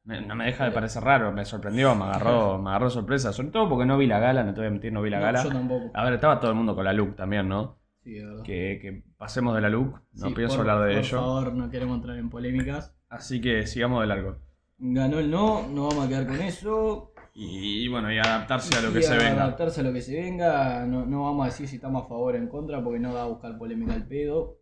Me- 0.04 0.22
No 0.22 0.36
me 0.36 0.46
deja 0.46 0.66
de 0.66 0.72
parecer 0.72 1.04
raro, 1.04 1.32
me 1.32 1.46
sorprendió, 1.46 1.94
me 1.96 2.06
agarró, 2.06 2.58
me 2.62 2.70
agarró 2.70 2.90
sorpresa, 2.90 3.32
sobre 3.32 3.50
todo 3.52 3.70
porque 3.70 3.86
no 3.86 3.98
vi 3.98 4.08
la 4.08 4.20
gala, 4.20 4.44
no 4.44 4.54
te 4.54 4.60
voy 4.62 4.68
a 4.68 4.72
mentir, 4.72 4.92
no 4.92 5.02
vi 5.02 5.10
la 5.10 5.20
No, 5.20 5.24
gala. 5.26 5.44
yo 5.44 5.50
tampoco. 5.50 5.92
A 5.94 6.04
ver, 6.04 6.14
estaba 6.14 6.40
todo 6.40 6.52
el 6.52 6.58
mundo 6.58 6.76
con 6.76 6.84
la 6.86 6.94
look 6.94 7.16
también, 7.16 7.48
¿no? 7.48 7.78
Sí, 8.04 8.14
de 8.14 8.26
verdad. 8.26 8.44
Que, 8.44 8.80
que 8.82 9.04
pasemos 9.18 9.54
de 9.56 9.62
la 9.62 9.70
look, 9.70 10.02
no 10.14 10.28
Sí, 10.30 10.34
pienso 10.34 10.58
por- 10.58 10.70
hablar 10.70 10.88
de 10.88 10.96
por 10.96 11.04
ello. 11.06 11.18
favor, 11.20 11.54
no 11.54 11.70
queremos 11.70 11.98
entrar 11.98 12.18
en 12.18 12.30
polémicas. 12.30 12.96
Así 13.10 13.40
que 13.42 13.68
sigamos 13.68 14.02
de 14.02 14.08
largo. 14.08 14.38
Ganó 14.80 15.20
el 15.20 15.30
no, 15.30 15.68
no 15.68 15.88
vamos 15.90 16.06
a 16.06 16.10
quedar 16.10 16.26
con 16.28 16.42
eso. 16.42 17.09
Y, 17.42 17.88
bueno, 17.88 18.12
y 18.12 18.18
adaptarse 18.18 18.78
a 18.78 18.82
lo 18.82 18.92
que 18.92 19.02
se 19.02 19.16
venga. 19.16 19.44
Adaptarse 19.44 19.80
a 19.80 19.84
lo 19.84 19.94
que 19.94 20.02
se 20.02 20.20
venga. 20.20 20.86
No, 20.86 21.06
no 21.06 21.24
vamos 21.24 21.44
a 21.44 21.46
decir 21.46 21.68
si 21.70 21.76
estamos 21.78 22.04
a 22.04 22.08
favor 22.08 22.36
o 22.36 22.38
en 22.38 22.48
contra 22.50 22.84
porque 22.84 23.00
no 23.00 23.14
va 23.14 23.24
a 23.24 23.28
buscar 23.28 23.58
polémica 23.58 23.94
al 23.94 24.06
pedo. 24.08 24.58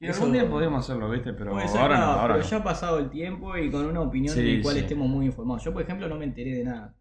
Y 0.00 0.06
Eso- 0.08 0.22
algún 0.24 0.32
día 0.32 0.50
podríamos 0.50 0.80
hacerlo, 0.84 1.08
¿viste? 1.08 1.32
Pero 1.32 1.56
ahora 1.56 1.98
no, 1.98 2.04
ahora 2.06 2.34
pero 2.34 2.44
no. 2.44 2.50
ya 2.50 2.56
ha 2.56 2.64
pasado 2.64 2.98
el 2.98 3.08
tiempo 3.08 3.56
y 3.56 3.70
con 3.70 3.86
una 3.86 4.00
opinión 4.00 4.34
Sí, 4.34 4.42
de 4.42 4.56
la 4.56 4.62
cual 4.62 4.74
sí. 4.74 4.80
estemos 4.80 5.08
muy 5.08 5.26
informados. 5.26 5.62
Yo, 5.62 5.72
por 5.72 5.82
ejemplo, 5.82 6.08
no 6.08 6.16
me 6.16 6.24
enteré 6.24 6.50
de 6.56 6.64
nada. 6.64 6.96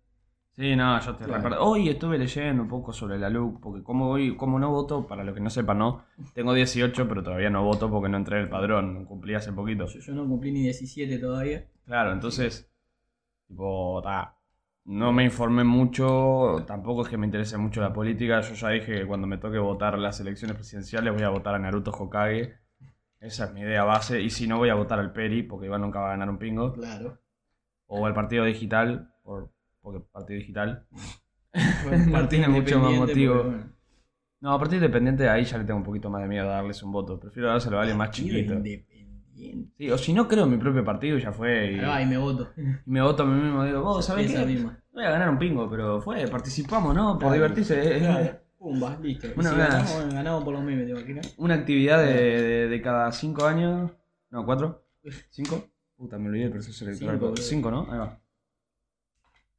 Sí, 0.51 0.75
no, 0.75 0.99
yo 0.99 1.15
te 1.15 1.23
Claro. 1.23 1.41
recuerdo. 1.41 1.65
Hoy 1.65 1.89
estuve 1.89 2.19
leyendo 2.19 2.61
un 2.61 2.69
poco 2.69 2.93
sobre 2.93 3.17
la 3.17 3.29
look, 3.31 3.59
porque 3.59 3.81
como 3.83 4.07
hoy, 4.11 4.35
como 4.35 4.59
no 4.59 4.69
voto, 4.69 5.07
para 5.07 5.23
los 5.23 5.33
que 5.33 5.39
no 5.41 5.49
sepan, 5.49 5.79
no, 5.79 6.03
tengo 6.35 6.53
18, 6.53 7.07
pero 7.07 7.23
todavía 7.23 7.49
no 7.49 7.63
voto 7.63 7.89
porque 7.89 8.07
no 8.09 8.17
entré 8.17 8.37
en 8.37 8.43
el 8.43 8.49
padrón, 8.49 9.05
cumplí 9.05 9.33
hace 9.33 9.51
poquito. 9.51 9.87
Yo, 9.87 9.99
yo 9.99 10.13
no 10.13 10.27
cumplí 10.27 10.51
ni 10.51 10.61
17 10.61 11.17
todavía. 11.17 11.65
Claro, 11.85 12.11
entonces, 12.11 12.69
tipo, 13.47 13.99
ta, 14.03 14.35
no 14.85 15.13
me 15.13 15.23
informé 15.23 15.63
mucho, 15.63 16.63
tampoco 16.67 17.03
es 17.03 17.09
que 17.09 17.17
me 17.17 17.25
interese 17.27 17.57
mucho 17.57 17.81
la 17.81 17.93
política, 17.93 18.41
yo 18.41 18.53
ya 18.55 18.69
dije 18.69 18.99
que 19.01 19.05
cuando 19.05 19.27
me 19.27 19.37
toque 19.37 19.57
votar 19.59 19.97
las 19.97 20.19
elecciones 20.19 20.55
presidenciales 20.57 21.13
voy 21.13 21.23
a 21.23 21.29
votar 21.29 21.55
a 21.55 21.59
Naruto 21.59 21.91
Hokage, 21.91 22.55
esa 23.19 23.45
es 23.45 23.53
mi 23.53 23.61
idea 23.61 23.83
base, 23.83 24.19
y 24.21 24.29
si 24.29 24.47
no 24.47 24.57
voy 24.57 24.69
a 24.69 24.73
votar 24.75 24.99
al 24.99 25.13
Peri, 25.13 25.43
porque 25.43 25.67
igual 25.67 25.81
nunca 25.81 25.99
va 25.99 26.07
a 26.07 26.11
ganar 26.11 26.29
un 26.29 26.37
pingo, 26.39 26.73
Claro. 26.73 27.19
o 27.87 28.05
al 28.05 28.13
Partido 28.13 28.43
Digital, 28.45 29.13
por, 29.23 29.51
porque 29.81 29.99
Partido 30.11 30.39
Digital. 30.39 30.87
Partido 31.89 32.27
tiene 32.27 32.47
mucho 32.47 32.79
más 32.79 32.93
motivo. 32.93 33.35
porque, 33.35 33.49
bueno, 33.49 33.71
No, 34.39 34.53
a 34.53 34.59
Partido 34.59 34.77
Independiente 34.85 35.29
ahí 35.29 35.43
ya 35.43 35.57
le 35.59 35.65
tengo 35.65 35.77
un 35.77 35.85
poquito 35.85 36.09
más 36.09 36.21
de 36.23 36.27
miedo 36.27 36.49
a 36.49 36.53
darles 36.53 36.81
un 36.81 36.91
voto, 36.91 37.19
prefiero 37.19 37.49
dárselo 37.49 37.77
a 37.77 37.81
alguien 37.81 37.97
más 37.97 38.09
chiquito. 38.11 38.53
Sí, 39.77 39.89
o 39.89 39.97
si 39.97 40.13
no 40.13 40.27
creo 40.27 40.43
en 40.45 40.51
mi 40.51 40.57
propio 40.57 40.83
partido 40.85 41.17
ya 41.17 41.31
fue, 41.31 41.73
y, 41.73 41.79
va, 41.79 42.01
y 42.01 42.05
me 42.05 42.17
voto. 42.17 42.49
y 42.57 42.89
me 42.89 43.01
voto 43.01 43.23
a 43.23 43.25
mí 43.25 43.41
mismo, 43.41 43.63
digo, 43.65 43.81
vos, 43.81 44.05
¿sabés 44.05 44.31
qué? 44.31 44.45
misma. 44.45 44.77
Voy 44.93 45.03
a 45.05 45.09
ganar 45.11 45.29
un 45.29 45.39
pingo, 45.39 45.69
pero 45.69 46.01
fue, 46.01 46.27
participamos, 46.27 46.93
¿no? 46.93 47.13
Por 47.13 47.19
Claro. 47.19 47.33
divertirse. 47.35 47.99
Claro. 47.99 48.39
Pumba, 48.57 48.97
listo. 49.01 49.27
Si 49.27 49.41
ganamos, 49.41 49.95
bueno, 49.95 50.13
ganamos 50.13 50.43
por 50.43 50.53
los 50.53 50.63
memes, 50.63 50.85
¿te 50.85 50.91
imaginas? 50.91 51.33
Una 51.37 51.55
actividad 51.55 52.03
de, 52.03 52.13
de- 52.13 52.67
de 52.67 52.81
cada 52.81 53.11
cinco 53.11 53.45
años, 53.45 53.91
no, 54.29 54.45
cuatro, 54.45 54.85
¿Cinco? 55.31 55.67
Puta, 55.97 56.19
me 56.19 56.27
olvidé 56.29 56.43
del 56.43 56.51
proceso 56.53 56.85
electoral. 56.85 57.17
Cinco. 57.19 57.37
Cinco, 57.37 57.71
¿no? 57.71 57.87
Ahí 57.91 57.97
va. 57.97 58.19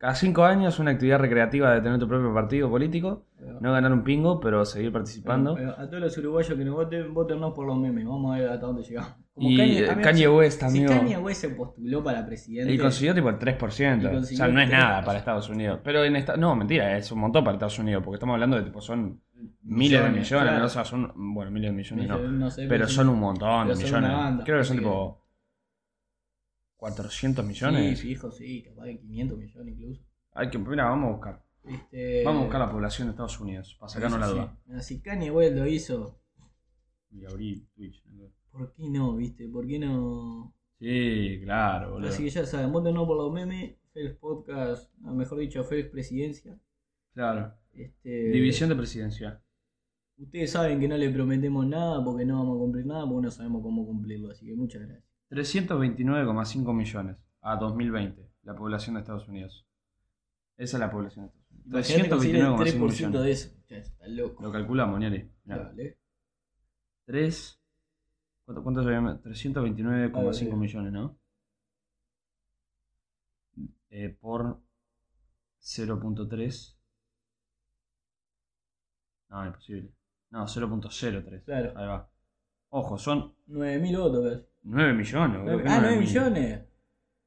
Cada 0.02 0.16
cinco 0.16 0.42
años 0.44 0.80
una 0.80 0.90
actividad 0.90 1.20
recreativa 1.20 1.72
de 1.72 1.80
tener 1.80 1.96
tu 2.00 2.08
propio 2.08 2.34
partido 2.34 2.68
político. 2.68 3.24
No 3.60 3.70
ganar 3.72 3.92
un 3.92 4.02
pingo, 4.02 4.40
pero 4.40 4.64
seguir 4.64 4.90
participando. 4.90 5.54
Pero 5.54 5.78
A 5.78 5.86
todos 5.88 6.00
los 6.02 6.18
uruguayos 6.18 6.58
que 6.58 6.64
nos 6.64 6.74
voten, 6.74 7.14
votennos 7.14 7.54
por 7.54 7.68
los 7.68 7.78
memes. 7.78 8.04
Vamos 8.04 8.34
a 8.34 8.40
ver 8.40 8.48
hasta 8.48 8.66
dónde 8.66 8.82
llegamos. 8.82 9.14
Como 9.32 9.48
Y 9.48 9.56
Kanye- 9.56 9.78
eh, 9.84 9.90
amigo, 9.90 10.02
Kanye 10.02 10.22
si- 10.22 10.26
West, 10.26 10.60
Si 10.60 10.66
amigo. 10.66 10.88
Kanye 10.92 11.18
West 11.18 11.40
se 11.42 11.48
postuló 11.50 12.02
para 12.02 12.26
presidente. 12.26 12.74
Y 12.74 12.78
consiguió 12.78 13.14
tipo 13.14 13.28
el 13.28 13.38
3%. 13.38 14.12
Y 14.12 14.16
O 14.16 14.22
sea, 14.24 14.48
no 14.48 14.60
es 14.60 14.68
nada 14.68 15.02
3%. 15.02 15.06
para 15.06 15.18
Estados 15.20 15.48
Unidos. 15.48 15.78
Pero 15.84 16.02
en 16.04 16.16
esta... 16.16 16.36
No, 16.36 16.56
mentira, 16.56 16.96
es 16.96 17.12
un 17.12 17.20
montón 17.20 17.44
para 17.44 17.54
Estados 17.54 17.78
Unidos. 17.78 18.02
Porque 18.04 18.16
estamos 18.16 18.34
hablando 18.34 18.56
de 18.56 18.64
tipo, 18.64 18.80
son 18.80 19.20
miles 19.62 20.02
de 20.02 20.10
millones. 20.10 20.62
O 20.64 20.68
sea, 20.68 20.84
son. 20.84 21.12
Bueno, 21.14 21.52
miles 21.52 21.70
de 21.70 21.76
millones 21.76 22.08
no. 22.08 22.18
No 22.18 22.50
sé, 22.50 22.66
Pero 22.68 22.88
son 22.88 23.08
un 23.08 23.20
montón 23.20 23.68
de 23.68 23.76
millones. 23.76 24.10
Creo 24.44 24.58
que 24.58 24.64
son 24.64 24.78
tipo. 24.78 25.21
400 26.82 27.44
Sí, 27.44 27.48
millones. 27.48 28.00
fijo, 28.00 28.30
sí, 28.32 28.62
capaz 28.64 28.84
de 28.86 28.98
500 28.98 29.38
millones 29.38 29.74
incluso. 29.78 30.02
Hay 30.32 30.50
que, 30.50 30.58
mira, 30.58 30.86
vamos 30.86 31.08
a 31.08 31.12
buscar. 31.12 31.44
Este, 31.64 32.24
Vamos 32.24 32.40
a 32.40 32.44
buscar 32.46 32.60
la 32.60 32.70
población 32.72 33.06
de 33.06 33.10
Estados 33.12 33.38
Unidos. 33.38 33.76
Para 33.78 33.88
sacarnos 33.88 34.18
la 34.18 34.26
sí, 34.26 34.32
duda. 34.32 34.58
sí. 34.80 34.94
Si 34.96 35.00
Kanye 35.00 35.30
West 35.30 35.54
lo 35.54 35.66
hizo, 35.66 36.18
Y 37.12 37.24
abrí 37.24 37.68
Twitch. 37.76 38.04
¿no? 38.06 38.24
¿por 38.50 38.72
qué 38.74 38.88
no, 38.90 39.14
viste? 39.16 39.48
¿Por 39.48 39.66
qué 39.66 39.78
no? 39.78 40.52
Sí, 40.80 41.40
claro, 41.44 41.92
boludo. 41.92 42.08
Así 42.08 42.24
que 42.24 42.30
ya 42.30 42.44
saben, 42.44 42.72
votennos 42.72 43.06
por 43.06 43.16
los 43.16 43.32
memes, 43.32 43.76
Félix 43.92 44.16
Podcast, 44.16 44.90
no, 44.98 45.14
mejor 45.14 45.38
dicho, 45.38 45.62
Félix 45.62 45.88
Presidencia. 45.90 46.58
Claro. 47.14 47.54
Este, 47.74 48.30
División 48.30 48.68
de 48.70 48.74
presidencia. 48.74 49.40
Ustedes 50.18 50.50
saben 50.50 50.80
que 50.80 50.88
no 50.88 50.96
le 50.96 51.10
prometemos 51.10 51.64
nada 51.66 52.02
porque 52.04 52.24
no 52.24 52.38
vamos 52.38 52.56
a 52.56 52.58
cumplir 52.60 52.86
nada 52.86 53.06
porque 53.08 53.22
no 53.26 53.30
sabemos 53.30 53.62
cómo 53.62 53.86
cumplirlo, 53.86 54.30
así 54.32 54.46
que 54.46 54.54
muchas 54.54 54.82
gracias. 54.82 55.11
329,5 55.32 56.74
millones 56.74 57.16
a 57.40 57.56
2020. 57.56 58.30
La 58.42 58.54
población 58.54 58.94
de 58.94 59.00
Estados 59.00 59.26
Unidos. 59.28 59.66
Esa 60.58 60.76
es 60.76 60.80
la 60.80 60.90
población 60.90 61.24
de 61.24 61.30
Estados 61.30 61.50
Unidos. 61.50 61.88
Imagínate 61.88 62.10
conseguir 62.10 62.36
el 62.36 62.42
329,5 62.42 62.56
3% 62.78 62.90
millones. 62.90 63.22
de 63.22 63.30
eso. 63.30 63.50
Está 63.68 64.08
loco. 64.08 64.42
Lo 64.42 64.52
calculamos, 64.52 65.00
Nieri. 65.00 65.30
Mirá. 65.44 65.64
Dale. 65.64 65.98
3. 67.06 67.60
¿Cuánto, 68.44 68.62
cuánto 68.62 68.82
se 68.82 68.88
329,5 68.90 70.52
Ah, 70.52 70.56
millones, 70.56 70.92
¿no? 70.92 71.18
Eh, 73.88 74.10
por 74.20 74.60
0.3. 75.60 76.76
No, 79.30 79.46
imposible. 79.46 79.94
No, 80.30 80.46
0.03. 80.46 81.44
Claro. 81.44 81.72
Ahí 81.78 81.86
va. 81.86 82.10
Ojo, 82.68 82.98
son 82.98 83.34
9.000 83.48 83.98
votos, 83.98 84.24
¿ves? 84.24 84.51
9 84.62 84.92
millones. 84.94 85.62
¿qué 85.62 85.68
Ah, 85.68 85.78
9 85.80 85.96
mil? 85.98 86.06
millones. 86.08 86.64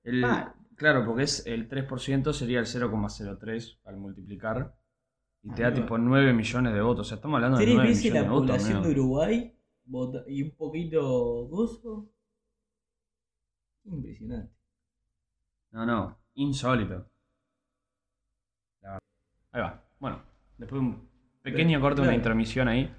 El- 0.04 0.24
Ah. 0.24 0.56
Claro, 0.76 1.06
porque 1.06 1.24
es 1.24 1.46
el 1.48 1.70
3% 1.70 2.34
sería 2.34 2.60
el 2.60 2.66
0,03 2.66 3.80
al 3.86 3.98
multiplicar. 3.98 4.76
Y 5.42 5.52
te 5.52 5.62
da 5.64 5.70
no. 5.70 5.76
tipo 5.76 5.98
9 5.98 6.34
millones 6.34 6.74
de 6.74 6.82
votos. 6.82 7.08
O 7.08 7.10
sea, 7.10 7.16
estamos 7.16 7.36
hablando 7.36 7.58
de 7.58 7.64
Tres 7.64 7.76
9 7.76 7.90
veces 7.90 8.04
millones 8.04 8.22
la 8.22 8.28
de 8.28 8.34
votos. 8.34 8.48
población 8.52 8.84
de 8.84 8.90
Uruguay 8.92 9.56
vota- 9.86 10.24
y 10.28 10.44
un 10.44 10.52
poquito 10.52 11.48
gozo. 11.48 12.10
Impresionante. 13.86 14.52
No, 15.72 15.86
no, 15.86 16.18
insólito. 16.36 17.10
Ahí 19.52 19.62
va. 19.62 19.82
Bueno, 20.00 20.22
después 20.58 20.82
de 20.82 20.88
un 20.88 21.10
pequeño 21.42 21.80
corte, 21.80 22.02
una 22.02 22.08
Claro. 22.10 22.18
intermisión 22.18 22.68
ahí. 22.68 22.94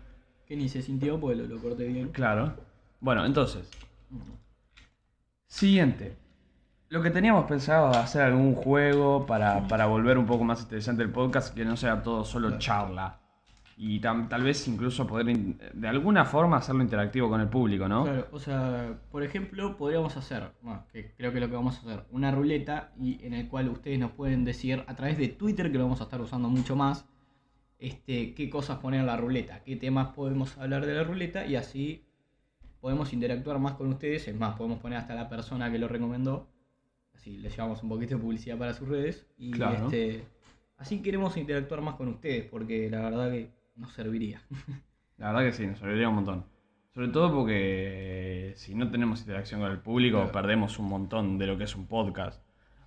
Que 0.46 0.56
ni 0.56 0.68
se 0.70 0.80
sintió 0.80 1.20
porque 1.20 1.36
lo, 1.36 1.46
lo 1.46 1.60
corté 1.60 1.86
bien. 1.86 2.08
Claro. 2.12 2.54
Bueno, 3.00 3.26
entonces, 3.26 3.68
siguiente. 5.46 6.16
Lo 6.88 7.02
que 7.02 7.10
teníamos 7.10 7.46
pensado 7.46 7.90
de 7.90 7.98
hacer 7.98 8.22
algún 8.22 8.54
juego 8.54 9.26
para, 9.26 9.66
para 9.66 9.86
volver 9.86 10.18
un 10.18 10.26
poco 10.26 10.44
más 10.44 10.62
interesante 10.62 11.02
el 11.02 11.10
podcast, 11.10 11.54
que 11.54 11.64
no 11.64 11.76
sea 11.76 12.02
todo 12.02 12.24
solo 12.24 12.58
charla. 12.58 13.20
Y 13.78 14.00
tam- 14.00 14.28
tal 14.28 14.42
vez 14.42 14.66
incluso 14.68 15.06
poder 15.06 15.28
in- 15.28 15.58
de 15.74 15.88
alguna 15.88 16.24
forma 16.24 16.56
hacerlo 16.56 16.82
interactivo 16.82 17.28
con 17.28 17.40
el 17.42 17.48
público, 17.48 17.86
¿no? 17.88 18.04
Claro, 18.04 18.28
o 18.32 18.38
sea, 18.38 18.98
por 19.10 19.22
ejemplo, 19.22 19.76
podríamos 19.76 20.16
hacer, 20.16 20.52
bueno, 20.62 20.86
que 20.92 21.12
creo 21.14 21.30
que 21.32 21.40
lo 21.40 21.48
que 21.50 21.56
vamos 21.56 21.76
a 21.76 21.80
hacer, 21.80 22.06
una 22.10 22.30
ruleta 22.30 22.92
y 22.98 23.22
en 23.26 23.34
el 23.34 23.48
cual 23.48 23.68
ustedes 23.68 23.98
nos 23.98 24.12
pueden 24.12 24.44
decir 24.44 24.82
a 24.86 24.94
través 24.94 25.18
de 25.18 25.28
Twitter, 25.28 25.70
que 25.70 25.76
lo 25.76 25.84
vamos 25.84 26.00
a 26.00 26.04
estar 26.04 26.20
usando 26.22 26.48
mucho 26.48 26.74
más, 26.74 27.04
este, 27.78 28.32
qué 28.32 28.48
cosas 28.48 28.78
poner 28.78 29.00
en 29.00 29.06
la 29.06 29.18
ruleta, 29.18 29.62
qué 29.62 29.76
temas 29.76 30.14
podemos 30.14 30.56
hablar 30.56 30.86
de 30.86 30.94
la 30.94 31.02
ruleta 31.04 31.44
y 31.44 31.56
así 31.56 32.05
podemos 32.86 33.12
interactuar 33.12 33.58
más 33.58 33.72
con 33.74 33.88
ustedes. 33.88 34.28
Es 34.28 34.36
más, 34.38 34.54
podemos 34.54 34.78
poner 34.78 34.98
hasta 34.98 35.12
la 35.16 35.28
persona 35.28 35.72
que 35.72 35.76
lo 35.80 35.88
recomendó, 35.88 36.46
así 37.16 37.36
le 37.36 37.50
llevamos 37.50 37.82
un 37.82 37.88
poquito 37.88 38.14
de 38.14 38.20
publicidad 38.22 38.56
para 38.56 38.74
sus 38.74 38.86
redes 38.86 39.26
y 39.36 39.50
Claro. 39.50 39.86
este, 39.86 40.22
así 40.78 41.02
queremos 41.02 41.36
interactuar 41.36 41.80
más 41.80 41.96
con 41.96 42.06
ustedes 42.06 42.44
porque 42.44 42.88
la 42.88 43.00
verdad 43.00 43.32
que 43.32 43.50
nos 43.74 43.92
serviría. 43.92 44.40
La 45.18 45.32
verdad 45.32 45.46
que 45.46 45.52
sí, 45.52 45.66
nos 45.66 45.78
serviría 45.80 46.08
un 46.08 46.14
montón. 46.14 46.44
Sobre 46.94 47.08
todo 47.08 47.34
porque 47.34 48.52
si 48.54 48.76
no 48.76 48.88
tenemos 48.88 49.18
interacción 49.20 49.60
con 49.60 49.72
el 49.72 49.78
público, 49.80 50.18
Claro. 50.18 50.30
perdemos 50.32 50.78
un 50.78 50.88
montón 50.88 51.38
de 51.38 51.46
lo 51.48 51.58
que 51.58 51.64
es 51.64 51.74
un 51.74 51.86
podcast. 51.88 52.40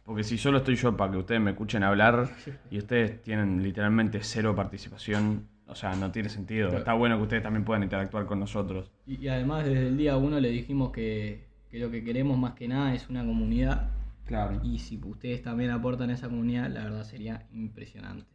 Porque 0.05 0.23
si 0.23 0.37
solo 0.37 0.59
estoy 0.59 0.75
yo 0.75 0.95
para 0.95 1.11
que 1.11 1.17
ustedes 1.17 1.41
me 1.41 1.51
escuchen 1.51 1.83
hablar 1.83 2.29
y 2.71 2.77
ustedes 2.77 3.21
tienen 3.21 3.61
literalmente 3.61 4.19
cero 4.23 4.55
participación, 4.55 5.49
o 5.69 5.75
sea, 5.75 5.95
no 5.95 6.11
tiene 6.11 6.29
sentido. 6.29 6.69
Está 6.69 6.93
bueno 6.93 7.17
que 7.17 7.23
ustedes 7.23 7.43
también 7.43 7.63
puedan 7.63 7.83
interactuar 7.83 8.25
con 8.25 8.39
nosotros. 8.39 8.91
Y, 9.05 9.17
y 9.23 9.27
además 9.27 9.65
desde 9.65 9.87
el 9.87 9.97
día 9.97 10.17
uno 10.17 10.39
le 10.39 10.49
dijimos 10.49 10.91
que, 10.91 11.45
que 11.69 11.79
lo 11.79 11.91
que 11.91 12.03
queremos 12.03 12.37
más 12.37 12.53
que 12.53 12.67
nada 12.67 12.93
es 12.93 13.09
una 13.09 13.25
comunidad 13.25 13.89
Claro. 14.25 14.59
y 14.63 14.77
si 14.77 14.99
ustedes 15.03 15.41
también 15.41 15.71
aportan 15.71 16.11
a 16.11 16.13
esa 16.13 16.29
comunidad, 16.29 16.69
la 16.69 16.83
verdad 16.83 17.03
sería 17.03 17.47
impresionante. 17.51 18.25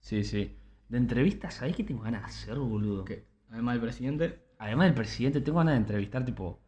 Sí, 0.00 0.24
sí. 0.24 0.56
De 0.88 0.96
entrevistas, 0.98 1.54
¿sabés 1.54 1.76
qué 1.76 1.84
tengo 1.84 2.02
ganas 2.02 2.22
de 2.22 2.26
hacer, 2.28 2.58
boludo? 2.58 3.04
Además 3.50 3.74
el 3.74 3.80
presidente, 3.82 4.38
Además 4.58 4.86
del 4.86 4.94
presidente, 4.94 5.40
tengo 5.42 5.58
ganas 5.58 5.74
de 5.74 5.78
entrevistar, 5.80 6.24
tipo, 6.24 6.58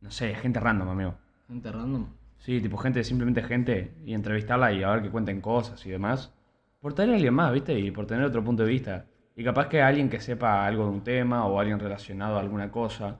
no 0.00 0.10
sé, 0.10 0.34
gente 0.36 0.60
random, 0.60 0.88
amigo. 0.88 1.14
gente 1.48 1.72
random, 1.72 2.06
Sí, 2.38 2.60
tipo 2.60 2.76
gente, 2.78 3.02
simplemente 3.04 3.42
gente, 3.42 3.92
y 4.04 4.14
entrevistarla 4.14 4.72
y 4.72 4.82
a 4.82 4.90
ver 4.90 5.02
que 5.02 5.10
cuenten 5.10 5.40
cosas 5.40 5.84
y 5.84 5.90
demás. 5.90 6.32
Por 6.80 6.94
tener 6.94 7.10
a 7.12 7.16
alguien 7.16 7.34
más, 7.34 7.52
¿viste? 7.52 7.78
Y 7.78 7.90
por 7.90 8.06
tener 8.06 8.24
otro 8.24 8.42
punto 8.44 8.62
de 8.62 8.68
vista. 8.70 9.06
Y 9.40 9.44
capaz 9.44 9.68
que 9.68 9.80
alguien 9.80 10.10
que 10.10 10.20
sepa 10.20 10.66
algo 10.66 10.84
de 10.84 10.90
un 10.90 11.00
tema 11.02 11.46
o 11.46 11.58
alguien 11.58 11.78
relacionado 11.80 12.36
a 12.36 12.40
alguna 12.40 12.70
cosa. 12.70 13.18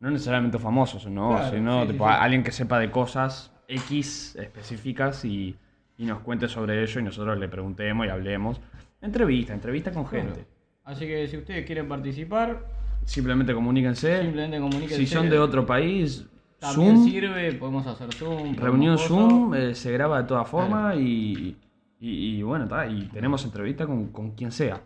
No 0.00 0.10
necesariamente 0.10 0.58
famosos, 0.58 1.06
¿no? 1.08 1.28
Claro, 1.36 1.50
Sino 1.54 1.82
sí, 1.82 1.88
tipo, 1.92 2.08
sí. 2.08 2.14
alguien 2.18 2.42
que 2.42 2.52
sepa 2.52 2.78
de 2.78 2.90
cosas 2.90 3.52
X 3.68 4.34
específicas 4.36 5.26
y, 5.26 5.54
y 5.98 6.06
nos 6.06 6.20
cuente 6.20 6.48
sobre 6.48 6.82
ello 6.82 7.00
y 7.00 7.02
nosotros 7.02 7.38
le 7.38 7.48
preguntemos 7.50 8.06
y 8.06 8.08
hablemos. 8.08 8.62
Entrevista, 9.02 9.52
entrevista 9.52 9.92
con 9.92 10.06
gente. 10.06 10.32
Claro. 10.32 10.48
Así 10.84 11.06
que 11.06 11.28
si 11.28 11.36
ustedes 11.36 11.66
quieren 11.66 11.86
participar, 11.86 12.64
Simplemente 13.04 13.52
comuníquense. 13.52 14.22
simplemente 14.22 14.58
comuníquense. 14.58 14.96
si 14.96 15.06
son 15.06 15.28
de 15.28 15.38
otro 15.38 15.66
país, 15.66 16.26
también 16.58 16.96
Zoom. 16.96 17.04
sirve, 17.10 17.52
podemos 17.56 17.86
hacer 17.86 18.10
Zoom. 18.14 18.56
Reunión. 18.56 18.96
Zoom, 18.96 19.54
eh, 19.54 19.74
se 19.74 19.92
graba 19.92 20.22
de 20.22 20.28
todas 20.28 20.48
formas 20.48 20.96
y, 20.96 21.58
y, 22.00 22.38
y 22.38 22.42
bueno, 22.42 22.66
y 22.90 23.02
tenemos 23.08 23.44
entrevista 23.44 23.86
con, 23.86 24.06
con 24.06 24.30
quien 24.30 24.50
sea. 24.50 24.80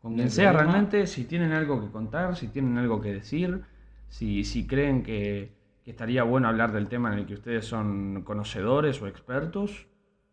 Con 0.00 0.14
quien 0.14 0.30
sea 0.30 0.50
problema. 0.50 0.72
realmente, 0.72 1.06
si 1.06 1.24
tienen 1.24 1.52
algo 1.52 1.80
que 1.80 1.90
contar, 1.90 2.36
si 2.36 2.48
tienen 2.48 2.78
algo 2.78 3.00
que 3.00 3.12
decir, 3.12 3.62
si, 4.08 4.44
si 4.44 4.66
creen 4.66 5.02
que, 5.02 5.52
que 5.84 5.90
estaría 5.90 6.22
bueno 6.22 6.48
hablar 6.48 6.72
del 6.72 6.88
tema 6.88 7.12
en 7.12 7.20
el 7.20 7.26
que 7.26 7.34
ustedes 7.34 7.66
son 7.66 8.22
conocedores 8.24 9.00
o 9.02 9.06
expertos, 9.06 9.86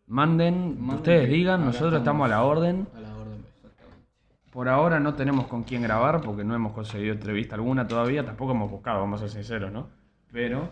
manden, 0.06 0.80
Manden 0.80 0.96
ustedes 0.96 1.28
digan, 1.28 1.64
nosotros 1.64 1.98
estamos 1.98 2.26
a 2.26 2.28
la 2.28 2.42
orden. 2.44 2.86
A 2.94 3.00
la 3.00 3.14
orden, 3.16 3.44
exactamente. 3.56 4.06
Por 4.50 4.68
ahora 4.68 5.00
no 5.00 5.14
tenemos 5.14 5.46
con 5.46 5.62
quién 5.64 5.82
grabar 5.82 6.22
porque 6.22 6.44
no 6.44 6.54
hemos 6.54 6.72
conseguido 6.72 7.12
entrevista 7.12 7.54
alguna 7.54 7.86
todavía, 7.86 8.24
tampoco 8.24 8.52
hemos 8.52 8.70
buscado, 8.70 9.00
vamos 9.00 9.20
a 9.20 9.28
ser 9.28 9.30
sinceros, 9.30 9.70
¿no? 9.70 9.88
Pero, 10.32 10.70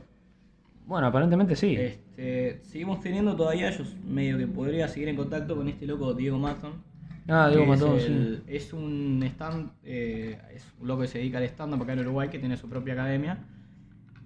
bueno, 0.86 1.06
aparentemente 1.06 1.56
sí. 1.56 1.76
Este, 1.76 2.60
seguimos 2.62 3.00
teniendo 3.00 3.34
todavía, 3.34 3.70
yo 3.70 3.84
medio 4.06 4.38
que 4.38 4.46
podría 4.46 4.88
seguir 4.88 5.08
en 5.08 5.16
contacto 5.16 5.56
con 5.56 5.68
este 5.68 5.86
loco 5.86 6.14
Diego 6.14 6.38
Matton. 6.38 6.95
Ah, 7.28 7.48
Diego 7.48 7.64
es 7.64 7.68
Matón, 7.80 7.98
el- 7.98 8.42
sí. 8.46 8.54
Es 8.54 8.72
un 8.72 9.20
stand, 9.24 9.70
eh, 9.82 10.40
es 10.54 10.64
un 10.80 10.86
loco 10.88 11.02
que 11.02 11.08
se 11.08 11.18
dedica 11.18 11.38
al 11.38 11.44
stand-up 11.44 11.82
acá 11.82 11.92
en 11.94 12.00
Uruguay, 12.00 12.28
que 12.28 12.38
tiene 12.38 12.56
su 12.56 12.68
propia 12.68 12.92
academia. 12.94 13.38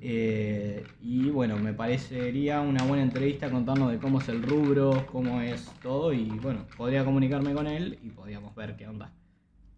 Eh, 0.02 0.84
y 1.02 1.28
bueno, 1.30 1.58
me 1.58 1.72
parecería 1.74 2.60
una 2.60 2.82
buena 2.84 3.02
entrevista 3.02 3.50
contarnos 3.50 3.90
de 3.90 3.98
cómo 3.98 4.18
es 4.18 4.28
el 4.28 4.42
rubro, 4.42 5.06
cómo 5.12 5.40
es 5.40 5.66
todo. 5.82 6.12
Y 6.12 6.24
bueno, 6.42 6.64
podría 6.76 7.04
comunicarme 7.04 7.52
con 7.54 7.66
él 7.66 7.98
y 8.02 8.10
podríamos 8.10 8.54
ver 8.54 8.76
qué 8.76 8.86
onda. 8.86 9.10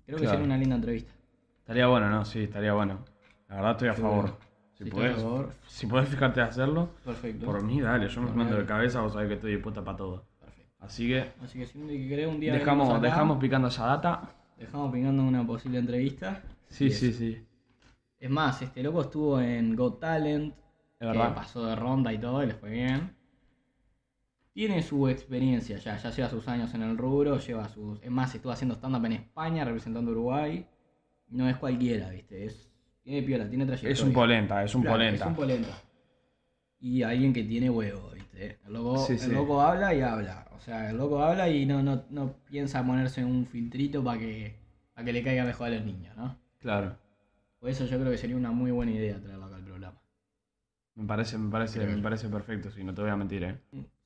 Creo 0.06 0.18
que 0.18 0.22
Claro. 0.24 0.38
sería 0.38 0.44
una 0.46 0.58
linda 0.58 0.76
entrevista. 0.76 1.12
Estaría 1.60 1.86
bueno, 1.86 2.10
¿no? 2.10 2.24
Sí, 2.24 2.40
estaría 2.44 2.72
bueno. 2.72 3.04
La 3.48 3.56
verdad 3.56 3.70
estoy 3.72 3.88
a 3.88 3.94
Sí, 3.94 4.02
favor. 4.02 4.36
Si 4.74 4.84
Sí, 4.84 4.90
podés, 4.90 5.10
está 5.10 5.20
a 5.20 5.24
favor. 5.30 5.52
si 5.66 5.86
podés 5.86 6.08
fijarte 6.08 6.40
a 6.40 6.44
hacerlo, 6.46 6.90
Perfecto. 7.04 7.46
por 7.46 7.62
mí 7.62 7.80
dale, 7.80 8.08
yo 8.08 8.20
me 8.22 8.32
mando 8.32 8.56
de 8.56 8.64
cabeza, 8.64 9.00
vos 9.00 9.12
sabés 9.12 9.28
que 9.28 9.34
estoy 9.34 9.52
dispuesta 9.52 9.84
para 9.84 9.96
todo. 9.96 10.24
Así 10.82 11.08
que 11.08 11.32
Así 11.42 11.58
que 11.58 11.66
si 11.66 11.78
un 11.78 11.88
día 11.88 12.08
querés 12.08 12.26
un 12.26 12.40
día 12.40 12.52
dejamos, 12.52 12.88
venimos 12.88 12.98
acá, 12.98 13.14
dejamos 13.14 13.38
picando 13.38 13.68
esa 13.68 13.86
data. 13.86 14.34
dejamos 14.58 14.92
pingando 14.92 15.22
una 15.22 15.46
posible 15.46 15.78
entrevista. 15.78 16.42
Sí, 16.68 16.90
sí, 16.90 17.12
sí. 17.12 17.46
Es 18.18 18.30
más, 18.30 18.62
este 18.62 18.82
loco 18.82 19.02
estuvo 19.02 19.40
en 19.40 19.74
Got 19.76 20.00
Talent. 20.00 20.54
Es 21.00 21.08
verdad. 21.08 21.30
que 21.30 21.34
pasó 21.34 21.66
de 21.66 21.74
ronda 21.74 22.12
y 22.12 22.18
todo, 22.18 22.42
y 22.42 22.46
le 22.46 22.54
fue 22.54 22.70
bien. 22.70 23.16
Tiene 24.52 24.82
su 24.82 25.08
experiencia 25.08 25.78
ya, 25.78 25.96
ya 25.96 26.10
lleva 26.10 26.28
sus 26.28 26.46
años 26.46 26.72
en 26.74 26.82
el 26.82 26.98
rubro, 26.98 27.38
lleva 27.38 27.68
sus... 27.68 28.00
Es 28.02 28.10
más, 28.10 28.34
estuvo 28.34 28.52
haciendo 28.52 28.74
stand-up 28.74 29.04
en 29.06 29.12
España, 29.12 29.64
representando 29.64 30.10
a 30.10 30.12
Uruguay. 30.12 30.66
No 31.28 31.48
es 31.48 31.56
cualquiera, 31.56 32.10
¿viste? 32.10 32.44
Es, 32.44 32.70
tiene 33.02 33.22
piola, 33.22 33.48
tiene 33.48 33.64
trayectoria. 33.64 33.94
Es 33.94 34.02
un 34.02 34.12
polenta, 34.12 34.62
es 34.62 34.74
un 34.74 34.82
Claro, 34.82 34.96
polenta. 34.98 35.24
Es 35.24 35.30
un 35.30 35.34
polenta. 35.34 35.82
Y 36.80 37.02
alguien 37.02 37.32
que 37.32 37.42
tiene 37.44 37.70
huevo, 37.70 38.10
¿viste? 38.12 38.21
El 38.34 38.72
loco, 38.72 38.98
Sí, 39.06 39.12
el 39.14 39.18
sí. 39.20 39.30
loco 39.32 39.60
habla 39.60 39.94
y 39.94 40.00
habla. 40.02 40.46
O 40.56 40.60
sea, 40.60 40.90
el 40.90 40.96
loco 40.96 41.22
habla 41.22 41.48
y 41.48 41.66
no, 41.66 41.82
no, 41.82 42.04
no 42.10 42.34
piensa 42.50 42.84
ponerse 42.84 43.24
un 43.24 43.46
filtrito 43.46 44.02
para 44.02 44.18
que, 44.18 44.56
para 44.94 45.04
que 45.04 45.12
le 45.12 45.22
caiga 45.22 45.44
mejor 45.44 45.66
a 45.68 45.70
los 45.70 45.84
niños, 45.84 46.16
¿no? 46.16 46.36
Claro. 46.58 46.96
Por 47.60 47.68
eso 47.70 47.84
yo 47.84 47.98
creo 47.98 48.10
que 48.10 48.18
sería 48.18 48.36
una 48.36 48.50
muy 48.50 48.70
buena 48.70 48.92
idea 48.92 49.20
traerlo 49.20 49.46
acá 49.46 49.56
al 49.56 49.64
programa. 49.64 49.98
Me 50.94 51.06
parece, 51.06 51.38
me 51.38 51.50
parece, 51.50 51.78
Creo 51.78 51.90
me 51.90 51.96
yo. 51.96 52.02
parece 52.02 52.28
perfecto, 52.28 52.70
sí, 52.70 52.84
no 52.84 52.92
te 52.94 53.00
voy 53.02 53.10
a 53.10 53.16
mentir, 53.16 53.44
eh. 53.44 53.58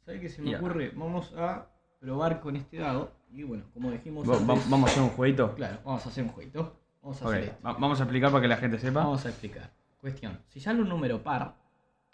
¿Sabes 0.05 0.21
qué 0.21 0.29
se 0.29 0.43
me 0.43 0.57
ocurre? 0.57 0.93
Vamos 0.95 1.33
a 1.37 1.67
probar 2.01 2.41
con 2.41 2.57
este 2.57 2.79
dado. 2.79 3.13
Y 3.33 3.43
bueno, 3.43 3.65
como 3.75 3.91
dijimos 3.91 4.29
Va- 4.29 4.35
va- 4.39 4.55
antes, 4.55 4.71
vamos 4.71 4.89
a 4.89 4.93
hacer 4.93 5.03
un 5.03 5.11
jueguito. 5.11 5.55
Claro, 5.57 5.79
vamos 5.85 6.07
a 6.07 6.09
hacer 6.09 6.25
un 6.25 6.31
jueguito. 6.31 6.81
Vamos 7.03 7.23
a 7.23 7.29
hacer 7.29 7.43
esto. 7.45 7.57
va- 7.67 7.73
vamos 7.75 8.01
a 8.01 8.03
explicar 8.05 8.31
para 8.31 8.43
que 8.43 8.49
la 8.49 8.57
gente 8.57 8.79
sepa. 8.79 9.01
Vamos 9.01 9.25
a 9.27 9.29
explicar. 9.29 9.71
Cuestión. 10.01 10.39
Si 10.49 10.61
sale 10.61 10.81
un 10.81 10.89
número 10.89 11.23
par, 11.23 11.57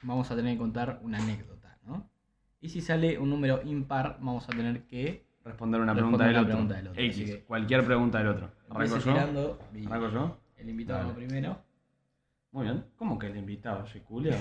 vamos 0.02 0.31
a 0.31 0.37
tener 0.37 0.54
que 0.54 0.59
contar 0.59 1.00
una 1.02 1.19
anécdota. 1.19 1.62
Y 2.62 2.69
si 2.69 2.81
sale 2.81 3.19
un 3.19 3.28
número 3.28 3.61
impar, 3.64 4.16
vamos 4.21 4.49
a 4.49 4.52
tener 4.52 4.83
que... 4.85 5.26
Responder 5.45 5.81
una 5.81 5.92
pregunta 5.92 6.25
del 6.25 6.37
otro. 6.37 6.47
pregunta 6.47 6.75
del 6.76 6.88
otro, 6.88 7.02
X, 7.02 7.25
que- 7.31 7.40
cualquier 7.42 7.85
pregunta 7.85 8.19
del 8.19 8.28
otro. 8.28 8.50
¿Arranco 8.71 8.99
yo? 8.99 9.11
¿Arranco 9.12 10.11
yo? 10.11 10.38
el 10.57 10.69
invitado 10.71 11.00
Dale. 11.09 11.14
primero. 11.14 11.59
Muy 12.52 12.64
bien. 12.64 12.85
¿Cómo 12.97 13.19
que 13.19 13.26
el 13.26 13.37
invitado? 13.37 13.85
¿Soy 13.87 14.00
Julio? 14.07 14.33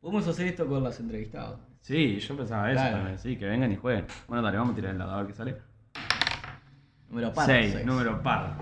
Podemos 0.00 0.26
hacer 0.26 0.46
esto 0.46 0.66
con 0.66 0.82
los 0.82 0.98
entrevistados. 0.98 1.60
Sí, 1.82 2.18
yo 2.18 2.34
pensaba 2.34 2.70
eso 2.72 2.80
Claro. 2.80 2.96
también. 2.96 3.18
Sí, 3.18 3.36
que 3.36 3.44
vengan 3.44 3.70
y 3.70 3.76
jueguen. 3.76 4.06
Bueno, 4.26 4.42
dale, 4.42 4.56
vamos 4.56 4.72
a 4.72 4.76
tirar 4.76 4.92
el 4.92 4.98
lado 4.98 5.10
a 5.12 5.16
ver 5.18 5.26
qué 5.26 5.32
sale. 5.34 5.56
Número 7.10 7.32
par. 7.34 7.44
6, 7.46 7.72
seis. 7.74 7.86
número 7.86 8.22
par. 8.22 8.56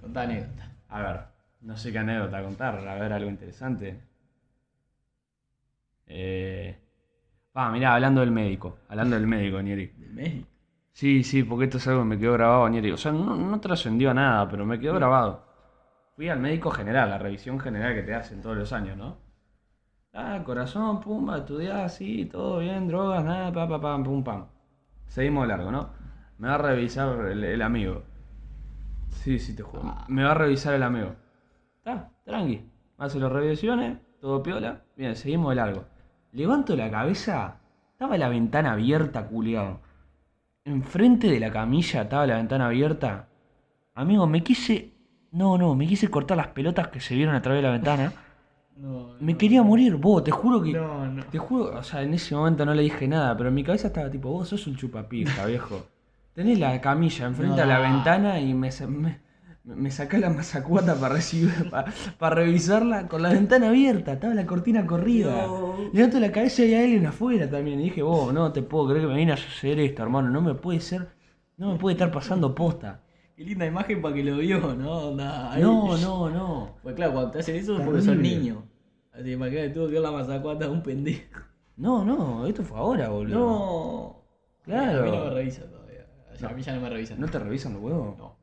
Contá 0.00 0.22
anécdota. 0.22 0.70
A 0.88 1.02
ver, 1.02 1.20
no 1.62 1.76
sé 1.76 1.90
qué 1.90 1.98
anécdota 1.98 2.40
contar. 2.44 2.86
A 2.86 2.94
ver, 2.94 3.12
algo 3.12 3.28
interesante. 3.28 3.98
Ah, 7.60 7.72
mirá, 7.72 7.94
hablando 7.94 8.20
del 8.20 8.30
médico. 8.30 8.78
Hablando 8.88 9.16
del 9.16 9.26
médico, 9.26 9.60
Nieri. 9.60 9.86
Del 9.98 10.12
México. 10.12 10.46
Sí, 10.92 11.24
sí, 11.24 11.42
porque 11.42 11.64
esto 11.64 11.78
es 11.78 11.88
algo 11.88 12.02
que 12.02 12.08
me 12.10 12.16
quedó 12.16 12.34
grabado, 12.34 12.68
Nieri. 12.68 12.92
O 12.92 12.96
sea, 12.96 13.10
no, 13.10 13.34
no 13.34 13.60
trascendió 13.60 14.12
a 14.12 14.14
nada, 14.14 14.48
pero 14.48 14.64
me 14.64 14.78
quedó 14.78 14.94
grabado. 14.94 15.42
Fui 16.14 16.28
al 16.28 16.38
médico 16.38 16.70
general, 16.70 17.10
la 17.10 17.18
revisión 17.18 17.58
general 17.58 17.96
que 17.96 18.04
te 18.04 18.14
hacen 18.14 18.42
todos 18.42 18.56
los 18.56 18.72
años, 18.72 18.96
¿no? 18.96 19.16
Ah, 20.14 20.40
corazón, 20.44 21.00
pumba, 21.00 21.38
estudiar, 21.38 21.90
sí, 21.90 22.26
todo 22.26 22.60
bien, 22.60 22.86
drogas, 22.86 23.24
nada, 23.24 23.52
pa, 23.52 23.68
pa, 23.68 23.80
pam, 23.80 24.04
pum, 24.04 24.22
pam. 24.22 24.46
Seguimos 25.08 25.42
de 25.42 25.48
largo, 25.48 25.72
¿no? 25.72 25.90
Me 26.38 26.46
va 26.46 26.54
a 26.54 26.58
revisar 26.58 27.26
el, 27.26 27.42
el 27.42 27.62
amigo. 27.62 28.04
Sí, 29.10 29.40
sí, 29.40 29.56
te 29.56 29.64
juro. 29.64 29.82
Me 30.06 30.22
va 30.22 30.30
a 30.30 30.34
revisar 30.34 30.74
el 30.74 30.84
amigo. 30.84 31.16
Está, 31.78 32.08
tranqui. 32.24 32.70
Hace 32.98 33.18
las 33.18 33.32
revisiones, 33.32 33.98
todo 34.20 34.44
piola. 34.44 34.82
Bien, 34.96 35.16
seguimos 35.16 35.50
de 35.50 35.56
largo. 35.56 35.97
Levanto 36.32 36.76
la 36.76 36.90
cabeza, 36.90 37.56
estaba 37.92 38.16
la 38.18 38.28
ventana 38.28 38.72
abierta, 38.72 39.26
culiao. 39.26 39.80
Enfrente 40.64 41.28
de 41.28 41.40
la 41.40 41.50
camilla 41.50 42.02
estaba 42.02 42.26
la 42.26 42.36
ventana 42.36 42.66
abierta. 42.66 43.28
Amigo, 43.94 44.26
me 44.26 44.42
quise. 44.42 44.92
No, 45.32 45.58
no, 45.58 45.74
me 45.74 45.86
quise 45.86 46.08
cortar 46.08 46.36
las 46.36 46.48
pelotas 46.48 46.88
que 46.88 47.00
se 47.00 47.14
vieron 47.14 47.34
a 47.34 47.42
través 47.42 47.62
de 47.62 47.68
la 47.68 47.72
ventana. 47.72 48.12
No, 48.78 49.16
Me 49.18 49.32
no, 49.32 49.38
quería 49.38 49.58
no. 49.58 49.64
morir, 49.64 49.96
vos, 49.96 50.22
te 50.22 50.30
juro 50.30 50.62
que. 50.62 50.72
No, 50.72 51.04
no. 51.04 51.24
Te 51.24 51.36
juro, 51.36 51.76
o 51.76 51.82
sea, 51.82 52.00
en 52.02 52.14
ese 52.14 52.36
momento 52.36 52.64
no 52.64 52.72
le 52.74 52.82
dije 52.82 53.08
nada, 53.08 53.36
pero 53.36 53.48
en 53.48 53.56
mi 53.56 53.64
cabeza 53.64 53.88
estaba 53.88 54.08
tipo, 54.08 54.30
vos 54.30 54.48
sos 54.48 54.68
un 54.68 54.76
chupapija, 54.76 55.46
viejo. 55.46 55.88
Tenés 56.32 56.60
la 56.60 56.80
camilla 56.80 57.26
enfrente 57.26 57.60
a 57.60 57.66
la 57.66 57.80
ventana 57.80 58.38
y 58.38 58.54
me, 58.54 58.70
me 59.76 59.90
sacá 59.90 60.18
la 60.18 60.30
masacuata 60.30 60.94
para 60.94 61.14
recibir, 61.14 61.52
para, 61.70 62.34
revisarla 62.34 63.06
con 63.08 63.22
la 63.22 63.30
ventana 63.30 63.68
abierta, 63.68 64.14
estaba 64.14 64.34
la 64.34 64.46
cortina 64.46 64.86
corrida. 64.86 65.46
No. 65.46 65.76
Levanto 65.92 66.18
la 66.20 66.32
cabeza 66.32 66.64
y 66.64 66.74
hay 66.74 66.84
alguien 66.84 67.06
afuera 67.06 67.48
también. 67.50 67.80
Y 67.80 67.84
dije, 67.84 68.02
vos, 68.02 68.32
no 68.32 68.52
te 68.52 68.62
puedo 68.62 68.88
creer 68.88 69.02
que 69.02 69.08
me 69.08 69.16
viene 69.16 69.32
a 69.32 69.36
suceder 69.36 69.80
esto, 69.80 70.02
hermano. 70.02 70.30
No 70.30 70.40
me 70.40 70.54
puede 70.54 70.80
ser, 70.80 71.08
no 71.56 71.72
me 71.72 71.78
puede 71.78 71.94
estar 71.94 72.10
pasando 72.10 72.54
posta. 72.54 73.02
Qué 73.36 73.44
linda 73.44 73.66
imagen 73.66 74.02
para 74.02 74.14
que 74.14 74.24
lo 74.24 74.38
vio, 74.38 74.74
¿no? 74.74 75.10
Ahí- 75.50 75.62
No, 75.62 75.96
no, 75.98 76.28
no. 76.30 76.76
Pues 76.82 76.94
claro, 76.96 77.12
cuando 77.12 77.30
te 77.30 77.38
hacen 77.40 77.56
eso 77.56 77.76
es 77.78 77.82
porque 77.82 78.00
sos 78.00 78.08
Terrible. 78.16 78.36
niño. 78.36 78.62
Así 79.12 79.24
que 79.30 79.38
para 79.38 79.50
que 79.50 79.68
tuvo 79.70 79.86
que 79.86 79.92
ver 79.94 80.02
la 80.02 80.10
mazacuata 80.12 80.64
de 80.66 80.70
un 80.70 80.82
pendejo. 80.82 81.40
No, 81.76 82.04
no, 82.04 82.46
esto 82.46 82.64
fue 82.64 82.78
ahora, 82.78 83.08
boludo. 83.10 83.38
No. 83.38 84.24
Claro. 84.64 85.02
A 85.02 85.04
mí 85.04 85.10
no 85.16 85.24
me 85.24 85.30
revisa 85.30 85.62
todavía. 85.70 86.06
O 86.32 86.36
sea, 86.36 86.48
A 86.48 86.52
mí 86.52 86.62
ya 86.62 86.74
no 86.74 86.80
me 86.80 86.88
revisan. 86.90 87.20
¿No 87.20 87.28
te 87.28 87.38
revisan 87.38 87.74
los 87.74 87.82
huevos? 87.82 88.18
No. 88.18 88.36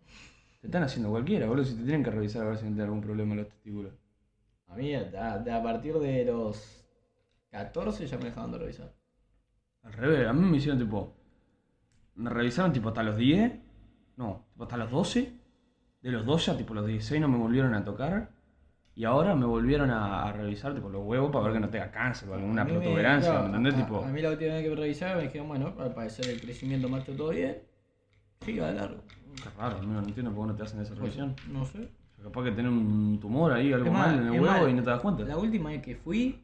Te 0.66 0.70
están 0.70 0.82
haciendo 0.82 1.12
cualquiera, 1.12 1.46
boludo. 1.46 1.64
Si 1.64 1.76
te 1.76 1.84
tienen 1.84 2.04
que 2.04 2.10
revisar 2.10 2.42
a 2.44 2.50
ver 2.50 2.58
si 2.58 2.64
no 2.64 2.70
tienen 2.72 2.86
algún 2.86 3.02
problema 3.02 3.34
en 3.34 3.38
los 3.42 3.50
testículos. 3.50 3.94
A 4.68 4.76
mí 4.76 4.90
de 4.90 5.52
a 5.54 5.62
partir 5.62 5.94
de 6.00 6.26
los 6.26 6.88
14 7.52 8.08
ya 8.08 8.18
me 8.18 8.26
dejaban 8.26 8.52
de 8.52 8.58
revisar. 8.58 8.92
Al 9.84 9.94
revés, 9.94 10.28
a 10.28 10.34
mí 10.34 10.42
me 10.50 10.58
hicieron 10.58 10.80
tipo. 10.80 11.14
Me 12.16 12.32
revisaron 12.32 12.74
tipo 12.74 12.88
hasta 12.90 13.04
los 13.04 13.16
10. 13.16 13.54
No, 14.18 14.48
tipo 14.54 14.64
hasta 14.64 14.78
los 14.78 14.90
12. 14.90 15.34
De 16.02 16.10
los 16.12 16.26
12 16.26 16.50
a 16.50 16.58
tipo 16.58 16.74
los 16.74 16.88
16 16.88 17.22
no 17.22 17.28
me 17.28 17.38
volvieron 17.38 17.76
a 17.76 17.86
tocar. 17.86 18.32
Y 18.96 19.04
ahora 19.06 19.36
me 19.36 19.46
volvieron 19.46 19.92
a, 19.92 20.24
a 20.28 20.32
revisar 20.34 20.74
tipo 20.74 20.90
los 20.90 21.04
huevos 21.06 21.32
para 21.32 21.44
ver 21.46 21.54
que 21.54 21.60
no 21.60 21.70
tenga 21.70 21.92
cáncer 21.92 22.28
o 22.30 22.34
alguna 22.34 22.64
A 22.64 22.66
mí 22.66 22.72
me- 22.72 22.80
protuberancia, 22.80 23.30
claro, 23.34 23.50
¿me 23.50 23.58
entendés? 23.58 23.74
A, 23.76 23.86
tipo. 23.86 24.04
a 24.04 24.08
mí 24.08 24.22
la 24.24 24.32
última 24.32 24.54
vez 24.56 24.64
que 24.64 24.70
me 24.72 24.76
revisaron 24.78 25.18
me 25.18 25.24
dijeron, 25.26 25.48
bueno, 25.48 25.76
al 25.78 25.94
parecer 25.94 26.28
el 26.28 26.42
crecimiento 26.42 26.90
macho 26.90 27.16
todo 27.16 27.30
bien. 27.30 27.62
Siga 28.42 28.68
de 28.68 28.74
largo. 28.74 29.04
Qué 29.36 29.50
raro, 29.58 29.78
amigo, 29.78 30.02
no 30.02 30.08
entiendo 30.08 30.32
por 30.32 30.46
qué 30.46 30.52
no 30.52 30.56
te 30.58 30.64
hacen 30.64 30.82
esa 30.82 30.96
revisión. 30.96 31.36
No 31.52 31.66
sé. 31.66 31.90
Capaz 32.22 32.44
que 32.44 32.52
tenés 32.52 32.72
un 32.72 33.20
tumor 33.20 33.52
ahí, 33.52 33.72
algo 33.72 33.86
Es 33.86 33.92
más, 33.92 34.08
mal 34.08 34.20
en 34.20 34.28
el 34.28 34.36
es 34.36 34.42
huevo 34.42 34.62
más, 34.62 34.70
y 34.70 34.74
no 34.74 34.84
te 34.84 34.90
das 34.90 35.00
cuenta. 35.00 35.24
La 35.24 35.38
última 35.38 35.70
vez 35.70 35.82
que 35.82 35.96
fui, 35.96 36.44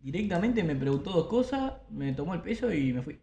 directamente 0.00 0.64
me 0.64 0.74
preguntó 0.74 1.10
dos 1.10 1.26
cosas, 1.26 1.74
me 1.90 2.12
tomó 2.12 2.34
el 2.34 2.40
peso 2.40 2.72
y 2.72 2.92
me 2.92 3.02
fui. 3.02 3.20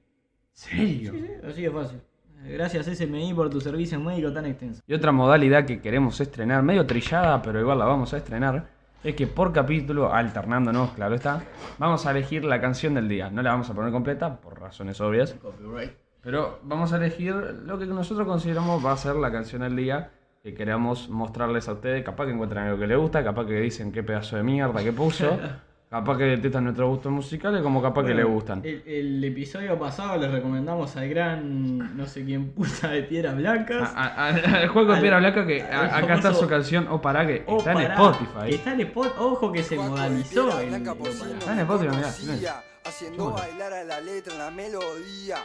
¿Serio? 0.53 1.11
Sí, 1.11 1.19
sí, 1.19 1.27
así 1.45 1.61
de 1.63 1.71
fácil. 1.71 1.99
Gracias 2.45 2.85
SMI 2.85 3.33
por 3.33 3.49
tu 3.49 3.61
servicio 3.61 3.99
médico 3.99 4.31
tan 4.31 4.45
extenso. 4.45 4.81
Y 4.85 4.93
otra 4.93 5.11
modalidad 5.11 5.65
que 5.65 5.81
queremos 5.81 6.19
estrenar, 6.19 6.61
medio 6.61 6.85
trillada, 6.85 7.41
pero 7.41 7.59
igual 7.59 7.79
la 7.79 7.85
vamos 7.85 8.13
a 8.13 8.17
estrenar, 8.17 8.69
es 9.03 9.15
que 9.15 9.27
por 9.27 9.53
capítulo, 9.53 10.13
alternándonos, 10.13 10.91
claro 10.91 11.15
está, 11.15 11.43
vamos 11.79 12.05
a 12.05 12.11
elegir 12.11 12.43
la 12.43 12.59
canción 12.59 12.93
del 12.93 13.07
día. 13.07 13.29
No 13.29 13.41
la 13.41 13.51
vamos 13.51 13.69
a 13.69 13.73
poner 13.73 13.91
completa, 13.91 14.39
por 14.39 14.59
razones 14.59 14.99
obvias, 15.01 15.33
Copyright. 15.33 16.02
Pero 16.23 16.59
vamos 16.63 16.93
a 16.93 16.97
elegir 16.97 17.33
lo 17.35 17.77
que 17.77 17.85
nosotros 17.85 18.25
consideramos 18.27 18.83
va 18.83 18.93
a 18.93 18.97
ser 18.97 19.15
la 19.15 19.31
canción 19.31 19.61
del 19.61 19.75
día 19.75 20.11
que 20.41 20.53
queremos 20.53 21.09
mostrarles 21.09 21.67
a 21.69 21.73
ustedes. 21.73 22.03
Capaz 22.03 22.25
que 22.25 22.31
encuentran 22.31 22.67
algo 22.67 22.79
que 22.79 22.87
les 22.87 22.97
gusta, 22.97 23.23
capaz 23.23 23.45
que 23.45 23.59
dicen 23.59 23.91
qué 23.91 24.03
pedazo 24.03 24.35
de 24.37 24.43
mierda 24.43 24.83
que 24.83 24.91
puso, 24.91 25.37
capaz 25.89 26.17
que 26.17 26.23
detestan 26.23 26.63
nuestros 26.65 26.89
gustos 26.89 27.11
musicales, 27.11 27.61
como 27.61 27.81
capaz 27.81 28.03
que 28.05 28.13
les 28.13 28.25
gustan. 28.25 28.61
El, 28.65 28.83
el 28.85 29.23
episodio 29.23 29.77
pasado 29.79 30.17
les 30.17 30.31
recomendamos 30.31 30.95
al 30.97 31.07
gran 31.07 31.95
no 31.95 32.05
sé 32.07 32.25
quién 32.25 32.49
puta 32.51 32.89
de 32.89 33.03
piedras 33.03 33.35
blancas. 33.37 33.93
Al 33.95 34.67
juego 34.69 34.89
de 34.91 34.95
Al- 34.95 35.01
Piedra 35.01 35.19
Blanca 35.19 35.45
que 35.47 35.61
a- 35.61 35.97
acá 35.97 36.15
está 36.15 36.33
su 36.33 36.47
canción 36.47 36.87
O 36.89 36.99
para 37.01 37.25
que 37.27 37.43
Oh, 37.47 37.57
está 37.59 37.71
en 37.71 37.77
pará, 37.77 37.93
Spotify. 37.95 38.55
Está 38.55 38.73
en 38.73 38.79
Spotify. 38.81 39.15
Ojo 39.19 39.51
que 39.51 39.63
se 39.63 39.75
el, 39.75 39.81
el- 39.81 39.87
Está 39.87 41.53
en 41.53 41.59
Spotify, 41.59 41.95
mirá. 41.95 42.63
Haciendo 42.85 43.31
bailar 43.31 43.71
a 43.71 43.83
la 43.85 44.01
letra, 44.01 44.35
la 44.37 44.51
melodía. 44.51 45.37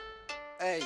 Ey, 0.60 0.80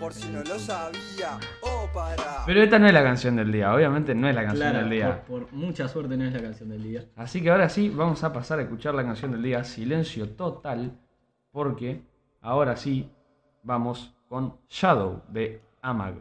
por 0.00 0.12
si 0.12 0.28
no 0.30 0.42
lo 0.42 0.58
sabía. 0.58 1.38
Oh, 1.62 1.88
para. 1.94 2.44
Pero 2.44 2.62
esta 2.62 2.78
no 2.78 2.86
es 2.86 2.92
la 2.92 3.02
canción 3.02 3.36
del 3.36 3.52
día, 3.52 3.72
obviamente 3.74 4.14
no 4.14 4.28
es 4.28 4.34
la 4.34 4.42
canción 4.42 4.60
Claro, 4.70 4.78
del 4.80 4.90
día. 4.90 5.24
por, 5.24 5.44
por 5.46 5.52
mucha 5.52 5.86
suerte 5.88 6.16
no 6.16 6.24
es 6.24 6.32
la 6.32 6.42
canción 6.42 6.68
del 6.70 6.82
día. 6.82 7.04
Así 7.16 7.42
que 7.42 7.50
ahora 7.50 7.68
sí, 7.68 7.88
vamos 7.88 8.24
a 8.24 8.32
pasar 8.32 8.58
a 8.58 8.62
escuchar 8.62 8.94
la 8.94 9.04
canción 9.04 9.32
del 9.32 9.42
día, 9.42 9.62
silencio 9.64 10.30
total, 10.30 10.98
porque 11.52 12.02
ahora 12.40 12.76
sí 12.76 13.10
vamos 13.62 14.14
con 14.28 14.56
Shadow 14.68 15.22
de 15.28 15.62
Amag. 15.82 16.16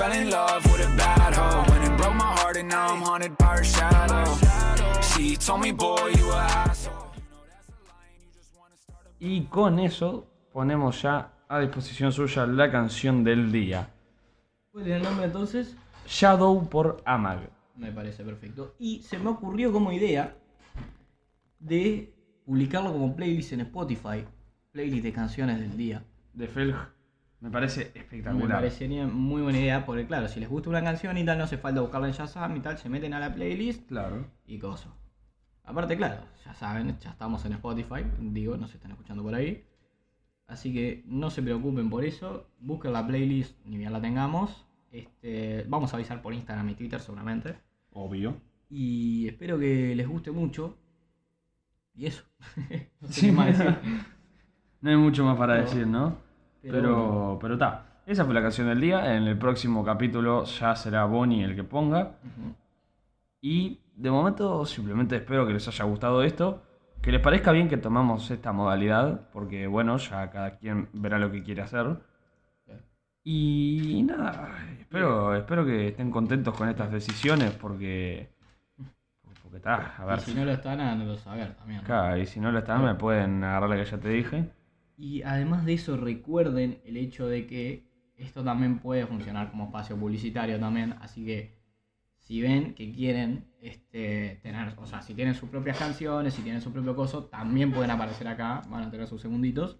Fell 0.00 0.12
in 0.12 0.30
love 0.30 0.64
with 0.72 0.80
a 0.80 0.90
bad 0.96 1.34
hoe. 1.34 1.62
When 1.70 1.82
it 1.82 1.94
broke 1.98 2.14
my 2.14 2.32
heart, 2.38 2.56
and 2.56 2.68
now 2.68 2.86
I'm 2.94 3.02
haunted 3.02 3.36
by 3.36 3.58
her 3.58 3.64
shadow. 3.64 4.24
She 5.10 5.36
told 5.36 5.60
me, 5.60 5.72
boy, 5.72 6.12
you 6.16 6.32
a 6.32 6.46
asshole. 6.68 7.10
Y 9.18 9.42
con 9.50 9.78
eso 9.78 10.26
ponemos 10.52 11.02
ya 11.02 11.32
a 11.46 11.60
disposición 11.60 12.12
suya 12.12 12.46
la 12.46 12.70
canción 12.70 13.22
del 13.22 13.52
día. 13.52 13.90
¿Cuál 14.72 14.86
es 14.86 14.96
el 14.96 15.02
nombre 15.02 15.26
entonces? 15.26 15.76
Shadow 16.06 16.66
por 16.66 17.02
Amag. 17.04 17.50
Me 17.76 17.92
parece 17.92 18.24
perfecto. 18.24 18.74
Y 18.78 19.02
se 19.02 19.18
me 19.18 19.28
ocurrió 19.28 19.70
como 19.70 19.92
idea 19.92 20.34
de 21.58 22.14
publicarlo 22.46 22.92
como 22.92 23.14
playlist 23.14 23.52
en 23.52 23.60
Spotify. 23.60 24.24
Playlist 24.72 25.04
de 25.04 25.12
canciones 25.12 25.60
del 25.60 25.76
día. 25.76 26.02
De 26.32 26.48
Felg. 26.48 26.99
Me 27.40 27.50
parece 27.50 27.90
Me 27.94 28.00
espectacular. 28.00 28.58
parecería 28.58 29.06
muy 29.06 29.40
buena 29.42 29.58
idea 29.58 29.86
porque 29.86 30.06
claro, 30.06 30.28
si 30.28 30.40
les 30.40 30.48
gusta 30.48 30.68
una 30.70 30.82
canción 30.82 31.16
y 31.16 31.24
tal, 31.24 31.38
no 31.38 31.44
hace 31.44 31.56
falta 31.58 31.80
buscarla 31.80 32.08
en 32.08 32.12
Shazam 32.14 32.56
y 32.56 32.60
tal, 32.60 32.76
se 32.78 32.88
meten 32.88 33.14
a 33.14 33.20
la 33.20 33.34
playlist 33.34 33.86
Claro. 33.88 34.26
y 34.46 34.58
cosas. 34.58 34.92
Aparte, 35.64 35.96
claro, 35.96 36.22
ya 36.44 36.52
saben, 36.54 36.98
ya 36.98 37.10
estamos 37.10 37.44
en 37.44 37.52
Spotify, 37.54 38.04
digo, 38.20 38.56
nos 38.56 38.74
están 38.74 38.90
escuchando 38.90 39.22
por 39.22 39.34
ahí. 39.34 39.64
Así 40.48 40.72
que 40.72 41.02
no 41.06 41.30
se 41.30 41.42
preocupen 41.42 41.88
por 41.88 42.04
eso, 42.04 42.48
busquen 42.58 42.92
la 42.92 43.06
playlist, 43.06 43.56
ni 43.64 43.78
bien 43.78 43.92
la 43.92 44.00
tengamos. 44.00 44.66
Este, 44.90 45.64
vamos 45.68 45.92
a 45.92 45.96
avisar 45.96 46.20
por 46.20 46.34
Instagram 46.34 46.68
y 46.70 46.74
Twitter 46.74 47.00
seguramente. 47.00 47.54
Obvio. 47.92 48.36
Y 48.68 49.28
espero 49.28 49.58
que 49.58 49.94
les 49.94 50.08
guste 50.08 50.32
mucho. 50.32 50.76
Y 51.94 52.06
eso. 52.06 52.24
no 53.00 53.08
sé 53.08 53.12
Sí, 53.20 53.30
más 53.32 53.46
decir. 53.56 53.78
No 54.82 54.90
hay 54.90 54.96
mucho 54.96 55.24
más 55.24 55.36
para 55.38 55.54
decir, 55.60 55.86
¿no? 55.86 56.16
Pero 56.62 57.38
Pero, 57.40 57.54
está. 57.54 57.86
Esa 58.06 58.24
fue 58.24 58.34
la 58.34 58.42
canción 58.42 58.68
del 58.68 58.80
día. 58.80 59.16
En 59.16 59.24
el 59.24 59.38
próximo 59.38 59.84
capítulo 59.84 60.44
ya 60.44 60.74
será 60.74 61.04
Bonnie 61.04 61.44
el 61.44 61.54
que 61.54 61.64
ponga. 61.64 62.16
Ujú. 62.24 62.54
Y 63.40 63.80
de 63.94 64.10
momento 64.10 64.64
simplemente 64.66 65.16
espero 65.16 65.46
que 65.46 65.52
les 65.52 65.66
haya 65.68 65.84
gustado 65.84 66.22
esto. 66.22 66.62
Que 67.00 67.12
les 67.12 67.20
parezca 67.20 67.52
bien 67.52 67.68
que 67.68 67.76
tomamos 67.76 68.30
esta 68.30 68.52
modalidad. 68.52 69.28
Porque 69.32 69.66
bueno, 69.66 69.96
ya 69.96 70.30
cada 70.30 70.58
quien 70.58 70.88
verá 70.92 71.18
lo 71.18 71.30
que 71.30 71.42
quiere 71.42 71.62
hacer. 71.62 71.96
Claro. 72.64 72.80
Y 73.22 74.02
nada, 74.06 74.50
espero, 74.78 75.34
espero 75.34 75.64
que 75.64 75.88
estén 75.88 76.10
contentos 76.10 76.56
con 76.56 76.68
estas 76.68 76.90
decisiones. 76.90 77.52
Porque... 77.52 78.30
Porque 79.42 79.56
está, 79.58 79.96
a 79.96 80.04
ver. 80.04 80.18
Y 80.18 80.22
si 80.22 80.34
no 80.34 80.44
lo 80.44 80.52
están, 80.52 80.80
háganlo 80.80 81.16
saber 81.16 81.54
también. 81.54 81.80
Acá, 81.80 82.18
y 82.18 82.26
si 82.26 82.38
no 82.40 82.52
lo 82.52 82.58
están, 82.58 82.84
me 82.84 82.94
pueden 82.94 83.42
agarrar 83.42 83.70
la 83.70 83.76
que 83.76 83.84
ya 83.84 83.98
te 83.98 84.08
dije. 84.08 84.50
Y 85.00 85.22
además 85.22 85.64
de 85.64 85.72
eso, 85.72 85.96
recuerden 85.96 86.82
el 86.84 86.98
hecho 86.98 87.26
de 87.26 87.46
que 87.46 87.86
esto 88.18 88.44
también 88.44 88.80
puede 88.80 89.06
funcionar 89.06 89.50
como 89.50 89.64
espacio 89.64 89.96
publicitario 89.96 90.60
también. 90.60 90.94
Así 91.00 91.24
que 91.24 91.58
si 92.18 92.42
ven 92.42 92.74
que 92.74 92.92
quieren 92.92 93.46
este, 93.62 94.40
tener, 94.42 94.74
o 94.76 94.84
sea, 94.84 95.00
si 95.00 95.14
tienen 95.14 95.34
sus 95.34 95.48
propias 95.48 95.78
canciones, 95.78 96.34
si 96.34 96.42
tienen 96.42 96.60
su 96.60 96.70
propio 96.70 96.94
coso, 96.94 97.24
también 97.24 97.72
pueden 97.72 97.90
aparecer 97.90 98.28
acá, 98.28 98.60
van 98.68 98.84
a 98.84 98.90
tener 98.90 99.06
sus 99.06 99.22
segunditos. 99.22 99.78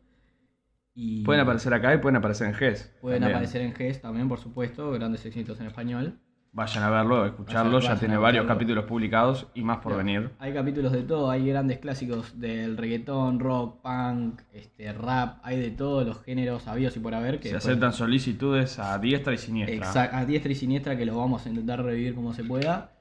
Y 0.94 1.22
Pueden 1.22 1.42
aparecer 1.42 1.74
acá 1.74 1.94
y 1.94 1.98
pueden 1.98 2.16
aparecer 2.16 2.48
en 2.48 2.54
GES. 2.54 2.96
pueden 3.02 3.20
también. 3.20 3.36
aparecer 3.36 3.60
en 3.60 3.74
GES 3.74 4.00
también, 4.00 4.26
por 4.26 4.38
supuesto, 4.40 4.90
grandes 4.92 5.26
éxitos 5.26 5.60
en 5.60 5.66
español. 5.66 6.18
Vayan 6.52 6.82
a 6.82 6.90
verlo, 6.90 7.22
a 7.22 7.26
escucharlo. 7.28 7.70
Vayan- 7.74 7.80
ya 7.82 7.88
vayan 7.90 7.98
tiene 8.00 8.16
varios 8.16 8.46
capítulos 8.46 8.84
publicados 8.84 9.46
y 9.54 9.62
más 9.62 9.78
por 9.78 9.96
venir. 9.96 10.30
Hay 10.40 10.52
capítulos 10.52 10.90
de 10.90 11.02
todo, 11.02 11.30
hay 11.30 11.46
grandes 11.46 11.78
clásicos 11.78 12.40
del 12.40 12.76
reggaetón, 12.76 13.38
rock, 13.38 13.80
punk, 13.82 14.40
este, 14.52 14.92
rap, 14.92 15.38
hay 15.44 15.60
de 15.60 15.70
todos 15.70 16.04
los 16.04 16.20
géneros 16.24 16.66
habidos 16.66 16.96
y 16.96 17.00
por 17.00 17.14
haber 17.14 17.38
que 17.38 17.48
Se 17.50 17.54
después- 17.54 17.70
aceptan 17.72 17.92
solicitudes 17.92 18.80
a 18.80 18.98
diestra 18.98 19.32
y 19.32 19.38
siniestra. 19.38 19.76
Exact- 19.76 20.12
a 20.12 20.24
diestra 20.24 20.50
y 20.50 20.54
siniestra 20.56 20.96
que 20.96 21.06
lo 21.06 21.16
vamos 21.16 21.46
a 21.46 21.48
intentar 21.48 21.84
revivir 21.84 22.16
como 22.16 22.34
se 22.34 22.42
pueda. 22.42 22.92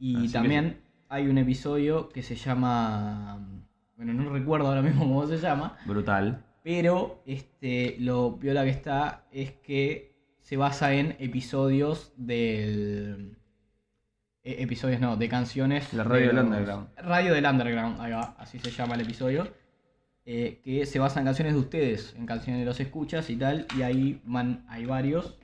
Y 0.00 0.16
Así 0.16 0.26
que 0.26 0.32
también 0.32 0.80
hay 1.08 1.28
un 1.28 1.38
episodio 1.38 2.08
que 2.08 2.22
se 2.22 2.34
llama. 2.34 3.38
Bueno, 3.96 4.14
no 4.14 4.30
recuerdo 4.30 4.66
ahora 4.66 4.82
mismo 4.82 5.02
cómo 5.02 5.26
se 5.26 5.38
llama. 5.38 5.76
Brutal. 5.86 6.42
Pero 6.64 7.22
este, 7.24 7.96
lo 8.00 8.36
piola 8.38 8.64
que 8.64 8.70
está 8.70 9.26
es 9.30 9.52
que 9.52 10.09
se 10.50 10.56
basa 10.56 10.92
en 10.94 11.14
episodios 11.20 12.12
del. 12.16 13.38
eh, 14.42 14.56
episodios 14.62 15.00
no, 15.00 15.16
de 15.16 15.28
canciones. 15.28 15.92
La 15.92 16.04
radio 16.04 16.28
de 16.28 16.34
del 16.34 16.38
underground. 16.44 16.88
Radio 16.96 17.34
del 17.34 17.46
Underground, 17.46 18.00
ahí 18.00 18.12
va, 18.12 18.34
así 18.38 18.58
se 18.58 18.70
llama 18.72 18.96
el 18.96 19.02
episodio. 19.02 19.54
eh, 20.24 20.60
que 20.64 20.86
se 20.86 20.98
basa 20.98 21.20
en 21.20 21.26
canciones 21.26 21.54
de 21.54 21.60
ustedes, 21.60 22.14
en 22.16 22.26
canciones 22.26 22.60
de 22.60 22.66
los 22.66 22.80
escuchas 22.80 23.30
y 23.30 23.36
tal. 23.36 23.66
Y 23.76 23.82
ahí 23.82 24.20
van, 24.24 24.64
hay 24.68 24.86
varios 24.86 25.38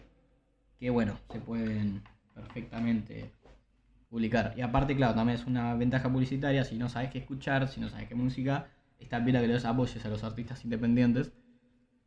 que, 0.79 0.91
bueno, 0.91 1.19
se 1.31 1.41
pueden 1.41 2.03
perfectamente 2.35 3.33
publicar. 4.09 4.55
Y 4.57 4.63
aparte, 4.63 4.97
claro, 4.97 5.15
también 5.15 5.39
es 5.39 5.47
una 5.47 5.75
ventaja 5.75 6.11
publicitaria. 6.13 6.65
Si 6.65 6.77
no 6.79 6.89
sabes 6.89 7.11
qué 7.11 7.19
escuchar, 7.19 7.69
si 7.69 7.81
no 7.81 7.89
sabes 7.89 8.09
qué 8.09 8.15
música, 8.17 8.69
está 8.99 9.19
bien 9.21 9.41
que 9.41 9.49
los 9.49 9.65
apoyes 9.65 10.05
a 10.05 10.09
los 10.09 10.25
artistas 10.25 10.65
independientes 10.65 11.33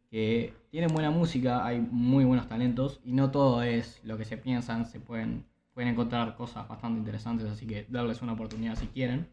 que 0.09 0.53
tienen 0.71 0.91
buena 0.93 1.11
música, 1.11 1.65
hay 1.65 1.79
muy 1.79 2.25
buenos 2.25 2.47
talentos 2.47 2.99
y 3.03 3.13
no 3.13 3.31
todo 3.31 3.61
es 3.63 4.01
lo 4.03 4.17
que 4.17 4.25
se 4.25 4.37
piensan, 4.37 4.85
se 4.85 4.99
pueden, 4.99 5.45
pueden 5.73 5.91
encontrar 5.91 6.35
cosas 6.35 6.67
bastante 6.67 6.99
interesantes, 6.99 7.47
así 7.47 7.65
que 7.65 7.85
darles 7.89 8.21
una 8.21 8.33
oportunidad 8.33 8.75
si 8.75 8.87
quieren. 8.87 9.27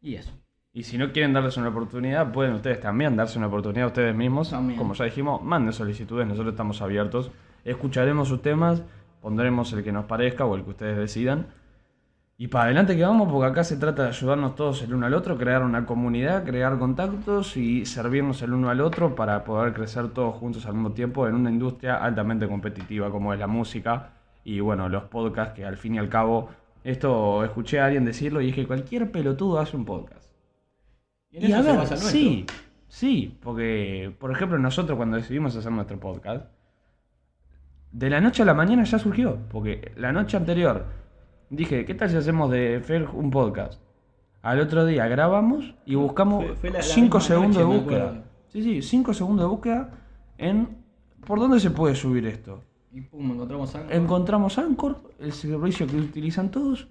Y 0.00 0.14
eso. 0.14 0.32
Y 0.72 0.84
si 0.84 0.96
no 0.96 1.12
quieren 1.12 1.32
darles 1.32 1.56
una 1.56 1.68
oportunidad, 1.68 2.32
pueden 2.32 2.54
ustedes 2.54 2.80
también 2.80 3.16
darse 3.16 3.38
una 3.38 3.48
oportunidad 3.48 3.84
a 3.84 3.88
ustedes 3.88 4.14
mismos. 4.14 4.50
También. 4.50 4.78
Como 4.78 4.94
ya 4.94 5.04
dijimos, 5.04 5.42
manden 5.42 5.72
solicitudes, 5.72 6.26
nosotros 6.26 6.52
estamos 6.52 6.80
abiertos. 6.80 7.32
Escucharemos 7.64 8.28
sus 8.28 8.40
temas, 8.40 8.82
pondremos 9.20 9.72
el 9.72 9.82
que 9.82 9.92
nos 9.92 10.04
parezca 10.04 10.46
o 10.46 10.54
el 10.54 10.62
que 10.62 10.70
ustedes 10.70 10.96
decidan. 10.96 11.48
Y 12.40 12.48
para 12.48 12.64
adelante 12.64 12.96
que 12.96 13.02
vamos, 13.02 13.30
porque 13.30 13.48
acá 13.48 13.64
se 13.64 13.76
trata 13.76 14.04
de 14.04 14.08
ayudarnos 14.08 14.54
todos 14.54 14.80
el 14.80 14.94
uno 14.94 15.04
al 15.04 15.12
otro, 15.12 15.36
crear 15.36 15.62
una 15.62 15.84
comunidad, 15.84 16.42
crear 16.42 16.78
contactos 16.78 17.54
y 17.58 17.84
servirnos 17.84 18.40
el 18.40 18.54
uno 18.54 18.70
al 18.70 18.80
otro 18.80 19.14
para 19.14 19.44
poder 19.44 19.74
crecer 19.74 20.08
todos 20.08 20.36
juntos 20.36 20.64
al 20.64 20.72
mismo 20.72 20.92
tiempo 20.92 21.28
en 21.28 21.34
una 21.34 21.50
industria 21.50 22.02
altamente 22.02 22.48
competitiva 22.48 23.10
como 23.10 23.34
es 23.34 23.38
la 23.38 23.46
música 23.46 24.12
y 24.42 24.58
bueno, 24.60 24.88
los 24.88 25.02
podcasts 25.02 25.52
que 25.52 25.66
al 25.66 25.76
fin 25.76 25.96
y 25.96 25.98
al 25.98 26.08
cabo, 26.08 26.48
esto 26.82 27.44
escuché 27.44 27.78
a 27.78 27.84
alguien 27.84 28.06
decirlo 28.06 28.40
y 28.40 28.48
es 28.48 28.54
que 28.54 28.66
cualquier 28.66 29.12
pelotudo 29.12 29.60
hace 29.60 29.76
un 29.76 29.84
podcast. 29.84 30.32
Y 31.30 31.36
en 31.36 31.42
Y 31.42 31.46
eso 31.52 31.58
a 31.58 31.62
se 31.62 31.68
ver, 31.68 31.76
basa 31.76 31.96
sí, 31.98 32.46
sí, 32.88 33.38
porque 33.42 34.16
por 34.18 34.32
ejemplo 34.32 34.58
nosotros 34.58 34.96
cuando 34.96 35.18
decidimos 35.18 35.54
hacer 35.56 35.72
nuestro 35.72 36.00
podcast, 36.00 36.46
de 37.92 38.08
la 38.08 38.22
noche 38.22 38.44
a 38.44 38.46
la 38.46 38.54
mañana 38.54 38.84
ya 38.84 38.98
surgió, 38.98 39.36
porque 39.50 39.92
la 39.96 40.10
noche 40.10 40.38
anterior 40.38 40.99
dije, 41.50 41.84
¿qué 41.84 41.94
tal 41.94 42.08
si 42.10 42.16
hacemos 42.16 42.50
de 42.50 42.80
Fer 42.82 43.08
un 43.12 43.30
podcast? 43.30 43.80
Al 44.42 44.58
otro 44.60 44.86
día 44.86 45.06
grabamos 45.06 45.74
y 45.84 45.94
buscamos 45.96 46.44
Fue- 46.44 46.54
fue 46.56 46.70
la- 46.70 46.78
la 46.78 46.82
5 46.82 47.18
misma 47.18 47.20
segundos 47.20 47.56
de 47.58 47.64
búsqueda. 47.64 48.22
Sí, 48.48 48.62
sí, 48.62 48.82
5 48.82 49.12
segundos 49.12 49.44
de 49.44 49.48
búsqueda 49.50 49.90
en 50.38 50.78
¿por 51.26 51.38
dónde 51.38 51.60
se 51.60 51.70
puede 51.70 51.94
subir 51.94 52.26
esto? 52.26 52.62
Y 52.92 53.02
pum, 53.02 53.30
encontramos 53.32 53.74
algo. 53.76 53.90
Encontramos 53.90 54.58
Anchor, 54.58 54.96
el 55.20 55.32
servicio 55.32 55.86
que 55.86 55.96
utilizan 55.96 56.50
todos, 56.50 56.88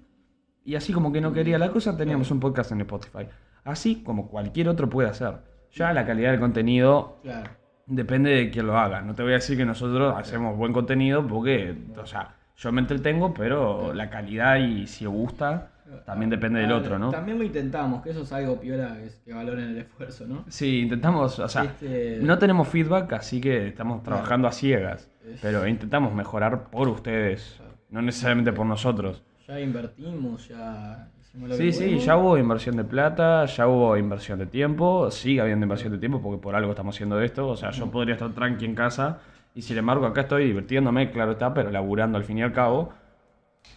y 0.64 0.74
así 0.76 0.92
como 0.92 1.12
que 1.12 1.20
no 1.20 1.32
quería 1.32 1.58
la 1.58 1.70
cosa, 1.72 1.96
teníamos 1.96 2.30
un 2.30 2.40
podcast 2.40 2.70
en 2.72 2.80
Spotify. 2.82 3.26
Así 3.64 3.96
como 4.02 4.28
cualquier 4.28 4.68
otro 4.68 4.88
puede 4.88 5.08
hacer. 5.08 5.34
Ya 5.72 5.92
la 5.92 6.06
calidad 6.06 6.30
del 6.30 6.40
contenido 6.40 7.18
Claro. 7.22 7.50
depende 7.86 8.30
de 8.30 8.50
quién 8.50 8.66
lo 8.66 8.78
haga. 8.78 9.02
No 9.02 9.14
te 9.14 9.22
voy 9.22 9.32
a 9.32 9.34
decir 9.36 9.56
que 9.58 9.66
nosotros 9.66 10.14
hacemos 10.16 10.56
buen 10.56 10.72
contenido 10.72 11.26
porque, 11.26 11.76
o 12.00 12.06
sea, 12.06 12.36
yo 12.60 12.72
me 12.72 12.80
entretengo, 12.82 13.32
pero 13.34 13.92
la 13.94 14.10
calidad 14.10 14.56
y 14.58 14.86
si 14.86 15.06
gusta 15.06 15.68
también 16.06 16.30
depende 16.30 16.60
del 16.60 16.70
Ah, 16.70 16.76
otro, 16.76 16.98
¿no? 16.98 17.10
También 17.10 17.38
lo 17.38 17.42
intentamos, 17.44 18.02
que 18.02 18.10
eso 18.10 18.22
es 18.22 18.32
algo 18.32 18.60
piola, 18.60 18.96
que, 18.96 19.10
que 19.24 19.34
valoren 19.34 19.70
el 19.70 19.78
esfuerzo, 19.78 20.24
¿no? 20.26 20.44
Sí, 20.48 20.80
intentamos, 20.82 21.38
o 21.38 21.48
sea, 21.48 21.64
Este- 21.64 22.20
no 22.22 22.38
tenemos 22.38 22.68
feedback, 22.68 23.12
así 23.14 23.40
que 23.40 23.66
estamos 23.68 24.02
trabajando 24.04 24.46
a 24.46 24.52
ciegas, 24.52 25.08
Es- 25.28 25.40
pero 25.42 25.66
intentamos 25.66 26.14
mejorar 26.14 26.70
por 26.70 26.86
ustedes, 26.88 27.60
no 27.90 28.02
necesariamente 28.02 28.52
por 28.52 28.66
nosotros. 28.66 29.22
Ya 29.48 29.58
invertimos, 29.58 30.46
ya 30.48 31.08
hicimos 31.20 31.48
lo 31.48 31.54
Sí, 31.56 31.64
que 31.64 31.72
sí, 31.72 31.84
pudimos. 31.86 32.04
ya 32.04 32.16
hubo 32.18 32.38
inversión 32.38 32.76
de 32.76 32.84
plata, 32.84 33.44
ya 33.46 33.66
hubo 33.66 33.96
inversión 33.96 34.38
de 34.38 34.46
tiempo, 34.46 35.10
sigue 35.10 35.40
habiendo 35.40 35.64
inversión 35.64 35.92
de 35.92 35.98
tiempo 35.98 36.22
porque 36.22 36.40
por 36.40 36.54
algo 36.54 36.70
estamos 36.70 36.94
haciendo 36.94 37.20
esto. 37.20 37.48
O 37.48 37.56
sea, 37.56 37.70
yo 37.72 37.90
podría 37.90 38.14
estar 38.14 38.30
tranqui 38.30 38.64
en 38.64 38.76
casa 38.76 39.18
y 39.54 39.62
sin 39.62 39.78
embargo 39.78 40.06
acá 40.06 40.22
estoy 40.22 40.46
divirtiéndome, 40.46 41.10
claro 41.10 41.32
está, 41.32 41.52
pero 41.54 41.70
laburando 41.70 42.18
al 42.18 42.24
fin 42.24 42.38
y 42.38 42.42
al 42.42 42.52
cabo. 42.52 42.92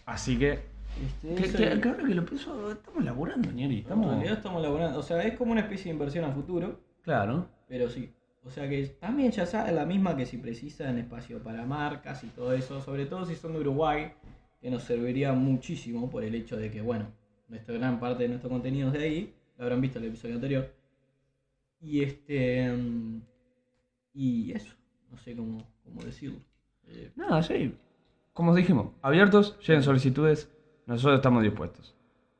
Así 0.05 0.37
que, 0.37 0.59
Este, 1.03 1.35
que, 1.35 1.41
que- 1.57 1.75
y- 1.75 1.81
que 1.81 1.89
ahora 1.89 2.03
que 2.05 2.13
lo 2.15 2.25
pienso, 2.25 2.71
estamos 2.71 3.03
laburando, 3.03 3.51
Nieri. 3.51 3.75
En 3.75 3.81
Estamos... 3.81 4.09
realidad 4.11 4.33
estamos 4.37 4.61
laburando, 4.61 4.99
o 4.99 5.03
sea, 5.03 5.21
es 5.23 5.35
como 5.37 5.51
una 5.51 5.61
especie 5.61 5.85
de 5.85 5.91
inversión 5.91 6.25
a 6.25 6.31
futuro, 6.31 6.79
Claro. 7.03 7.47
pero 7.67 7.89
sí. 7.89 8.11
O 8.45 8.49
sea 8.49 8.67
que 8.69 8.85
también 8.99 9.31
ya 9.31 9.45
sea 9.45 9.71
la 9.71 9.85
misma 9.85 10.15
que 10.17 10.25
si 10.25 10.37
precisan 10.37 10.97
espacio 10.97 11.41
para 11.41 11.65
marcas 11.65 12.23
y 12.25 12.27
todo 12.27 12.53
eso, 12.53 12.81
sobre 12.81 13.05
todo 13.05 13.25
si 13.25 13.35
son 13.35 13.53
de 13.53 13.59
Uruguay, 13.61 14.11
que 14.61 14.69
nos 14.69 14.83
serviría 14.83 15.31
muchísimo 15.33 16.09
por 16.09 16.23
el 16.23 16.35
hecho 16.35 16.57
de 16.57 16.69
que, 16.69 16.81
bueno, 16.81 17.05
nuestra 17.47 17.73
gran 17.75 17.99
parte 17.99 18.23
de 18.23 18.29
nuestro 18.29 18.49
contenido 18.49 18.87
es 18.87 18.93
de 18.93 19.03
ahí, 19.03 19.33
lo 19.57 19.63
habrán 19.63 19.79
visto 19.81 19.97
en 19.97 20.03
el 20.05 20.09
episodio 20.11 20.35
anterior. 20.35 20.73
Y 21.81 22.03
este. 22.03 22.71
mm, 22.71 23.21
Y 24.13 24.51
eso, 24.51 24.73
no 25.13 25.19
sé 25.19 25.35
cómo, 25.35 25.63
cómo 25.83 26.03
decirlo. 26.03 26.39
Eh, 26.87 27.11
Nada, 27.15 27.41
sí. 27.43 27.77
Como 28.33 28.55
dijimos, 28.55 28.93
abiertos, 29.01 29.59
lleven 29.59 29.83
solicitudes, 29.83 30.51
nosotros 30.87 31.17
estamos 31.17 31.43
dispuestos. 31.43 31.95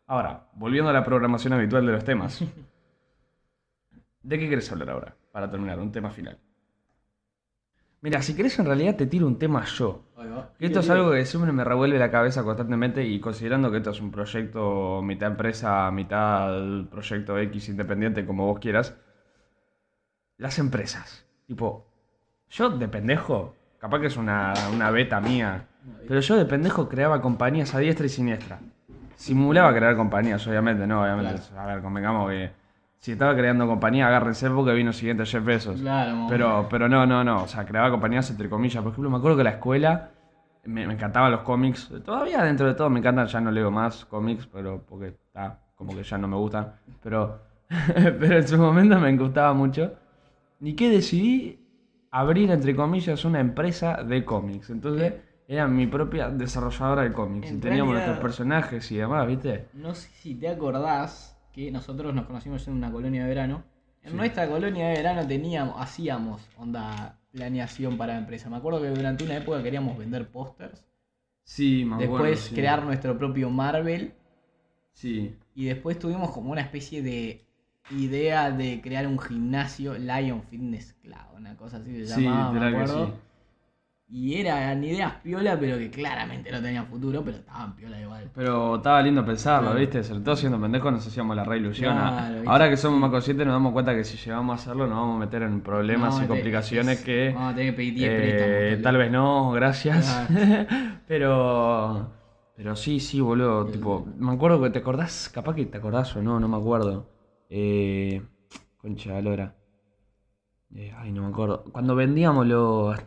Ahora, 0.08 0.48
volviendo 0.56 0.90
a 0.90 0.94
la 0.94 1.04
programación 1.04 1.54
habitual 1.54 1.86
de 1.86 1.92
los 1.92 2.04
temas. 2.04 2.44
¿De 4.24 4.40
qué 4.40 4.48
quieres 4.48 4.72
hablar 4.72 4.90
ahora? 4.90 5.16
Para 5.32 5.50
terminar, 5.52 5.80
un 5.80 5.92
tema 5.92 6.10
final. 6.10 6.40
Mira, 8.02 8.22
si 8.22 8.36
querés 8.36 8.58
en 8.60 8.66
realidad 8.66 8.96
te 8.96 9.06
tiro 9.06 9.28
un 9.28 9.38
tema 9.38 9.64
yo. 9.66 10.04
Va. 10.18 10.52
Esto 10.60 10.80
es 10.80 10.90
algo 10.90 11.12
que 11.12 11.26
siempre 11.26 11.52
me 11.52 11.64
revuelve 11.64 11.98
la 12.00 12.12
cabeza 12.12 12.44
constantemente 12.44 13.06
y 13.06 13.20
considerando 13.20 13.72
que 13.72 13.78
esto 13.78 13.92
es 13.92 14.02
un 14.02 14.12
proyecto 14.12 15.02
mitad 15.02 15.30
empresa, 15.30 15.90
mitad 15.92 16.86
proyecto 16.90 17.38
X 17.38 17.70
independiente, 17.70 18.26
como 18.26 18.48
vos 18.48 18.60
quieras. 18.60 18.98
Las 20.38 20.60
empresas. 20.60 21.26
Tipo, 21.48 21.93
yo 22.54 22.70
de 22.70 22.88
pendejo, 22.88 23.56
capaz 23.80 24.00
que 24.00 24.08
es 24.08 24.18
una, 24.18 24.54
una 24.72 24.92
beta 24.92 25.20
mía, 25.20 25.66
pero 26.08 26.20
yo 26.20 26.38
de 26.38 26.46
pendejo 26.46 26.88
creaba 26.88 27.20
compañías 27.20 27.74
a 27.74 27.80
diestra 27.80 28.06
y 28.06 28.10
siniestra. 28.10 28.60
Simulaba 29.16 29.74
crear 29.74 29.96
compañías, 29.96 30.46
obviamente, 30.48 30.86
no, 30.86 31.02
obviamente. 31.02 31.42
A 31.58 31.66
ver, 31.66 31.82
convengamos 31.82 32.30
que 32.30 32.52
si 33.00 33.13
estaba 33.13 33.36
creando 33.36 33.68
compañía, 33.68 34.08
agárrense 34.08 34.50
porque 34.50 34.74
vino 34.74 34.92
el 34.92 34.96
siguiente 34.96 35.26
Jeff 35.26 35.44
Bezos. 35.44 35.82
Claro, 35.82 36.28
Pero, 36.30 36.68
pero 36.70 36.88
no, 36.88 37.06
no, 37.06 37.24
no. 37.24 37.44
O 37.44 37.48
sea, 37.48 37.66
creaba 37.66 37.89
compañías 37.89 38.30
entre 38.30 38.50
comillas. 38.50 38.84
Por 38.84 38.92
ejemplo, 38.92 39.10
me 39.10 39.18
acuerdo 39.18 39.38
que 39.38 39.42
en 39.42 39.46
la 39.46 39.52
escuela 39.52 40.12
me, 40.66 40.86
me 40.86 40.94
encantaban 40.94 41.32
los 41.32 41.42
cómics. 41.42 41.92
Todavía 42.06 42.44
dentro 42.44 42.68
de 42.68 42.76
todo 42.76 42.89
me 42.89 43.00
encantan, 43.00 43.28
ya 43.28 43.42
no 43.42 43.52
leo 43.52 43.72
más 43.72 44.06
cómics, 44.06 44.48
pero 44.48 44.84
porque 44.88 45.08
está, 45.08 45.60
como 45.76 45.96
que 45.96 46.04
ya 46.04 46.18
no 46.18 46.28
me 46.28 46.38
gustan. 46.38 46.74
Pero, 47.02 47.42
pero 47.94 48.38
en 48.38 48.48
su 48.48 48.58
momento 48.58 49.00
me 49.00 49.16
gustaba 49.18 49.54
mucho. 49.54 49.94
Y 50.62 50.76
que 50.76 50.89
decidí 50.89 51.62
abrir, 52.13 52.52
entre 52.52 52.76
comillas, 52.76 53.26
una 53.26 53.39
empresa 53.39 54.04
de 54.04 54.23
cómics. 54.23 54.69
Entonces, 54.69 55.13
era 55.47 55.67
mi 55.67 55.88
propia 55.88 56.30
desarrolladora 56.30 57.02
de 57.02 57.12
cómics. 57.12 57.49
En 57.49 57.58
y 57.58 57.60
teníamos 57.60 57.93
realidad- 57.93 58.08
nuestros 58.13 58.19
personajes 58.19 58.91
y 58.91 58.97
demás, 58.97 59.28
¿viste? 59.28 59.65
No 59.73 59.95
sé 59.95 60.10
si 60.13 60.36
te 60.36 60.47
acordás 60.47 61.38
que 61.52 61.71
nosotros 61.71 62.13
nos 62.13 62.26
conocimos 62.26 62.67
en 62.67 62.76
una 62.76 62.91
colonia 62.91 63.23
de 63.23 63.30
verano. 63.30 63.63
En 64.04 64.12
Sí. 64.12 64.17
nuestra 64.17 64.47
colonia 64.47 64.88
de 64.89 64.93
verano 64.95 65.26
teníamos, 65.28 65.76
hacíamos 65.80 66.47
onda 66.58 67.19
planeación 67.32 67.97
para 67.97 68.13
la 68.13 68.19
empresa. 68.19 68.49
Me 68.49 68.58
acuerdo 68.58 68.82
que 68.82 68.89
durante 68.89 69.23
una 69.23 69.38
época 69.38 69.63
queríamos 69.63 69.97
vender 69.97 70.28
pósters. 70.30 70.86
Sí, 71.43 71.84
me 71.84 71.95
acuerdo, 71.95 72.13
Después 72.26 72.39
sí. 72.41 72.56
crear 72.56 72.84
nuestro 72.84 73.17
propio 73.17 73.49
Marvel. 73.49 74.13
Sí. 74.91 75.36
Y 75.56 75.65
después 75.65 75.97
tuvimos 75.97 76.30
como 76.32 76.52
una 76.52 76.62
especie 76.62 77.02
de 77.02 77.43
idea 77.91 78.52
de 78.52 78.82
crear 78.82 79.06
un 79.08 79.19
gimnasio, 79.19 79.96
Lion 79.98 80.41
Fitness 80.43 80.93
Club, 81.02 81.17
una 81.38 81.56
cosa 81.58 81.78
así 81.78 81.93
se 82.06 82.15
Sí, 82.15 82.24
llamaba, 82.24 82.52
me 82.52 82.60
literal 82.60 82.74
que 82.74 82.82
acuerdo. 82.91 83.06
sí. 83.08 83.13
Y 84.15 84.36
eran 84.36 84.84
ideas 84.84 85.13
piola, 85.24 85.58
pero 85.60 85.78
que 85.80 85.89
claramente 85.89 86.52
no 86.52 86.62
tenían 86.62 86.86
futuro, 86.86 87.24
pero 87.24 87.38
estaban 87.38 87.76
piola 87.76 88.00
igual. 88.00 88.30
Pero 88.36 88.76
estaba 88.76 89.02
lindo 89.02 89.26
pensarlo, 89.26 89.69
Claro. 89.69 89.80
¿viste? 89.80 90.04
Sobre 90.04 90.19
todo 90.22 90.36
siendo 90.36 90.62
pendejos 90.62 90.91
nos 90.91 91.08
hacíamos 91.08 91.36
la 91.36 91.43
re 91.43 91.58
ilusión. 91.58 91.93
Claro, 91.96 92.34
¿viste? 92.36 92.50
Ahora 92.50 92.69
que 92.69 92.78
somos 92.78 93.00
más 93.00 93.10
conscientes 93.10 93.48
nos 93.48 93.56
damos 93.56 93.74
cuenta 93.74 93.96
que 93.96 94.04
si 94.04 94.17
llegamos 94.17 94.52
a 94.60 94.62
hacerlo 94.62 94.86
nos 94.86 94.98
vamos 94.98 95.15
a 95.15 95.19
meter 95.26 95.41
en 95.41 95.62
problemas 95.62 96.15
No, 96.19 96.26
y 96.26 96.28
complicaciones 96.28 97.00
es- 97.00 97.06
que 97.06 97.32
Vamos 97.34 97.54
a 97.54 97.56
tener 97.56 97.72
que 97.72 97.78
pedir 97.78 97.93
10 97.96 98.12
eh, 98.12 98.17
préstamos. 98.17 98.84
tal 98.84 98.98
vez 98.98 99.12
no, 99.12 99.52
gracias. 99.52 100.28
pero 101.08 102.12
pero 102.56 102.76
sí, 102.76 103.00
sí, 103.00 103.19
boludo. 103.19 103.65
Tipo, 103.65 104.06
me 104.17 104.32
acuerdo 104.34 104.62
que 104.62 104.69
te 104.69 104.80
acordás, 104.80 105.30
capaz 105.34 105.56
que 105.56 105.65
te 105.65 105.78
acordás 105.78 106.15
o 106.15 106.22
no, 106.22 106.39
no 106.39 106.48
me 106.48 106.58
acuerdo. 106.58 107.10
Eh, 107.56 108.20
concha 108.80 109.13
de 109.13 109.22
lora. 109.22 109.54
Eh, 110.76 110.92
ay, 110.98 111.12
no 111.12 111.22
me 111.22 111.28
acuerdo. 111.28 111.66
Cuando 111.72 111.94
vendíamos 111.96 112.48
los 112.48 112.98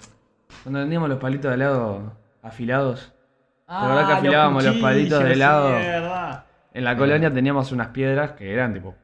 cuando 0.62 0.78
vendíamos 0.80 1.08
los 1.08 1.18
palitos 1.18 1.50
de 1.50 1.56
helado 1.56 2.12
afilados. 2.44 3.12
Ah, 3.66 3.88
verdad 3.88 4.06
que 4.06 4.12
afilábamos 4.12 4.64
los 4.64 4.76
palitos 4.76 5.24
de 5.24 5.32
helado? 5.32 5.76
Sí. 5.80 6.44
En 6.74 6.84
la 6.84 6.96
colonia 6.96 7.32
teníamos 7.32 7.72
unas 7.72 7.88
piedras 7.88 8.32
que 8.32 8.52
eran 8.52 8.72
tipo, 8.72 8.94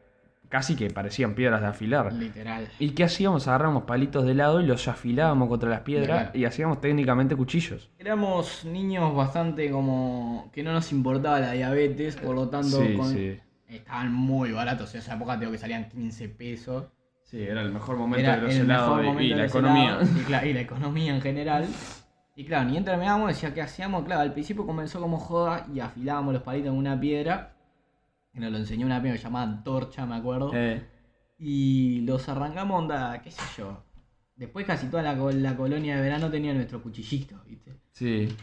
casi 0.48 0.76
que 0.76 0.88
parecían 0.90 1.35
piedras 1.35 1.61
de 1.61 1.66
afilar. 1.66 2.12
Literal. 2.12 2.68
¿Y 2.78 2.90
qué 2.90 3.02
hacíamos? 3.02 3.48
Agarrábamos 3.48 3.83
palitos 3.83 4.24
de 4.24 4.31
helado 4.31 4.61
y 4.61 4.66
los 4.66 4.87
afilábamos 4.87 5.48
contra 5.48 5.68
las 5.70 5.81
piedras 5.81 6.33
y 6.37 6.44
hacíamos 6.44 6.81
técnicamente 6.81 7.35
cuchillos. 7.35 7.90
Éramos 7.98 8.64
niños 8.64 9.12
bastante 9.16 9.72
como 9.72 10.50
que 10.52 10.62
no 10.62 10.72
nos 10.72 10.92
importaba 10.92 11.40
la 11.40 11.50
diabetes, 11.50 12.14
por 12.14 12.37
lo 12.37 12.48
tanto 12.48 12.81
Sí, 12.81 12.94
con- 12.96 13.09
sí. 13.12 13.40
Estaban 13.76 14.12
muy 14.12 14.52
baratos. 14.52 14.92
En 14.94 15.00
esa 15.00 15.14
época 15.14 15.38
tengo 15.38 15.52
que 15.52 15.58
salían 15.58 15.88
15 15.88 16.28
pesos. 16.28 16.85
Sí, 17.24 17.40
era 17.42 17.62
el 17.62 17.72
mejor 17.72 17.96
momento 17.96 18.20
Era 18.28 18.37
de 18.37 18.42
los 18.42 18.54
el 18.54 18.61
helados 18.62 19.20
y- 19.20 19.24
y, 19.24 19.28
la 19.35 19.46
economía. 19.46 19.98
Y, 20.44 20.52
la 20.52 20.61
economía 20.61 21.14
en 21.14 21.20
general. 21.22 21.66
Y 22.35 22.44
claro, 22.44 22.68
ni 22.70 22.80
terminábamos, 22.80 23.28
decía 23.28 23.52
que 23.54 23.62
hacíamos, 23.62 24.04
claro, 24.04 24.22
al 24.22 24.32
principio 24.32 24.66
comenzó 24.66 25.00
como 25.00 25.18
joda 25.18 25.66
y 25.72 25.80
afilábamos 25.80 26.35
los 26.35 26.42
palitos 26.42 26.70
en 26.72 26.78
una 26.78 26.98
piedra. 26.98 27.54
Que 28.32 28.40
nos 28.40 28.50
lo 28.50 28.58
enseñó 28.58 28.87
una 28.87 29.00
piedra 29.00 29.16
que 29.18 29.22
llamaban 29.24 29.50
antorcha, 29.58 30.06
me 30.06 30.16
acuerdo. 30.16 30.50
Eh, 30.54 30.82
Y 31.38 32.00
los 32.02 32.28
arrancamos, 32.28 32.78
onda, 32.82 33.20
qué 33.22 33.30
sé 33.30 33.42
yo. 33.58 33.82
Después 34.37 34.64
casi 34.66 34.87
toda 34.88 35.02
la, 35.02 35.14
la 35.14 35.56
colonia 35.56 35.96
de 35.96 36.02
verano 36.02 36.30
tenía 36.30 36.54
nuestro 36.54 36.82
cuchillito, 36.82 37.42
¿viste? 37.46 37.72
sí, 37.90 38.35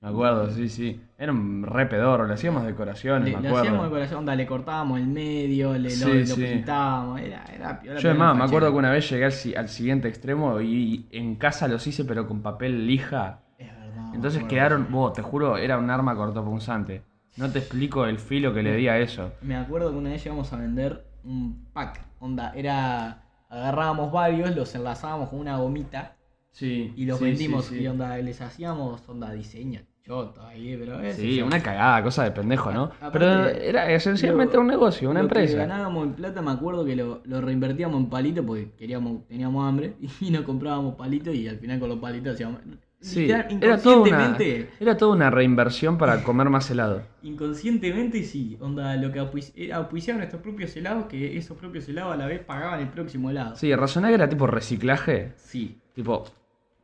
me 0.00 0.08
acuerdo, 0.10 0.50
sí, 0.50 0.68
sí. 0.68 1.00
Era 1.18 1.32
un 1.32 1.64
re 1.64 1.86
pedorro, 1.86 2.26
le 2.26 2.34
hacíamos 2.34 2.64
decoraciones, 2.64 3.28
Le, 3.30 3.36
me 3.36 3.42
le 3.42 3.48
acuerdo. 3.48 3.66
hacíamos 3.66 3.86
decoración, 3.86 4.18
onda, 4.20 4.36
le 4.36 4.46
cortábamos 4.46 5.00
el 5.00 5.08
medio, 5.08 5.72
le, 5.72 5.80
lo, 5.80 5.90
Sí, 5.90 6.24
lo 6.26 6.34
pintábamos, 6.36 7.20
era, 7.20 7.44
era 7.46 7.80
piola, 7.80 7.98
Yo 8.00 8.10
además 8.10 8.36
me 8.36 8.44
acuerdo 8.44 8.70
que 8.70 8.76
una 8.78 8.90
vez 8.92 9.10
llegué 9.10 9.24
al, 9.24 9.32
al 9.56 9.68
siguiente 9.68 10.08
extremo 10.08 10.60
y 10.60 11.06
en 11.10 11.34
casa 11.36 11.66
los 11.66 11.84
hice 11.86 12.04
pero 12.04 12.28
con 12.28 12.42
papel 12.42 12.86
lija. 12.86 13.40
Es 13.58 13.76
verdad. 13.76 14.14
Entonces 14.14 14.44
quedaron, 14.44 14.86
vos, 14.90 15.12
te 15.14 15.22
juro, 15.22 15.56
era 15.58 15.78
un 15.78 15.90
arma 15.90 16.14
cortopunzante. 16.14 17.02
No 17.36 17.50
te 17.50 17.58
explico 17.58 18.06
el 18.06 18.18
filo 18.18 18.54
que 18.54 18.62
le 18.62 18.74
di 18.76 18.88
a 18.88 18.98
eso. 18.98 19.32
Me 19.42 19.56
acuerdo 19.56 19.90
que 19.90 19.96
una 19.98 20.10
vez 20.10 20.22
llegamos 20.22 20.52
a 20.52 20.56
vender 20.58 21.06
un 21.24 21.66
pack, 21.72 22.00
onda, 22.20 22.52
era, 22.54 23.22
agarrábamos 23.48 24.12
varios, 24.12 24.54
los 24.54 24.74
enlazábamos 24.76 25.28
con 25.30 25.40
una 25.40 25.56
gomita 25.56 26.14
Sí. 26.58 26.92
y 26.96 27.04
los 27.04 27.18
sí, 27.18 27.24
vendimos 27.24 27.66
sí, 27.66 27.76
sí. 27.76 27.82
y 27.82 27.86
onda, 27.86 28.16
les 28.18 28.40
hacíamos, 28.40 29.08
onda, 29.08 29.32
diseño 29.32 29.80
choto 30.04 30.40
ahí, 30.46 30.74
pero 30.78 30.98
eso 31.02 31.20
Sí, 31.20 31.42
una 31.42 31.62
cagada, 31.62 32.02
cosa 32.02 32.24
de 32.24 32.30
pendejo, 32.30 32.72
¿no? 32.72 32.90
A- 33.00 33.12
Pero 33.12 33.26
era 33.50 33.90
esencialmente 33.92 34.54
lo- 34.54 34.62
un 34.62 34.66
negocio, 34.68 35.10
una 35.10 35.22
lo 35.22 35.28
que 35.28 35.38
empresa. 35.40 35.58
ganábamos 35.58 36.06
en 36.06 36.12
plata, 36.14 36.40
me 36.40 36.50
acuerdo 36.50 36.84
que 36.86 36.96
lo, 36.96 37.20
lo 37.26 37.40
reinvertíamos 37.42 38.00
en 38.00 38.06
palitos 38.08 38.44
porque 38.46 38.70
queríamos, 38.78 39.26
teníamos 39.28 39.68
hambre 39.68 39.92
y 40.22 40.30
nos 40.30 40.42
comprábamos 40.42 40.94
palitos 40.96 41.34
y 41.34 41.46
al 41.46 41.58
final 41.58 41.78
con 41.78 41.90
los 41.90 41.98
palitos 41.98 42.34
hacíamos. 42.34 42.60
Sí, 43.00 43.30
era 43.30 43.46
toda, 43.46 43.98
una, 43.98 44.08
inconscientemente, 44.08 44.70
era 44.80 44.96
toda 44.96 45.12
una 45.14 45.30
reinversión 45.30 45.98
para 45.98 46.22
comer 46.24 46.48
más 46.50 46.68
helado. 46.70 47.02
inconscientemente 47.22 48.24
sí, 48.24 48.56
onda, 48.60 48.96
lo 48.96 49.12
que 49.12 49.20
era 49.56 49.76
auspiciar 49.76 50.16
nuestros 50.16 50.42
propios 50.42 50.74
helados, 50.76 51.04
que 51.06 51.36
esos 51.36 51.56
propios 51.56 51.88
helados 51.88 52.14
a 52.14 52.16
la 52.16 52.26
vez 52.26 52.40
pagaban 52.40 52.80
el 52.80 52.88
próximo 52.88 53.30
helado. 53.30 53.54
Sí, 53.56 53.72
razonar 53.74 54.12
era 54.12 54.28
tipo 54.28 54.46
reciclaje. 54.46 55.32
Sí, 55.36 55.78
Tipo, 55.94 56.24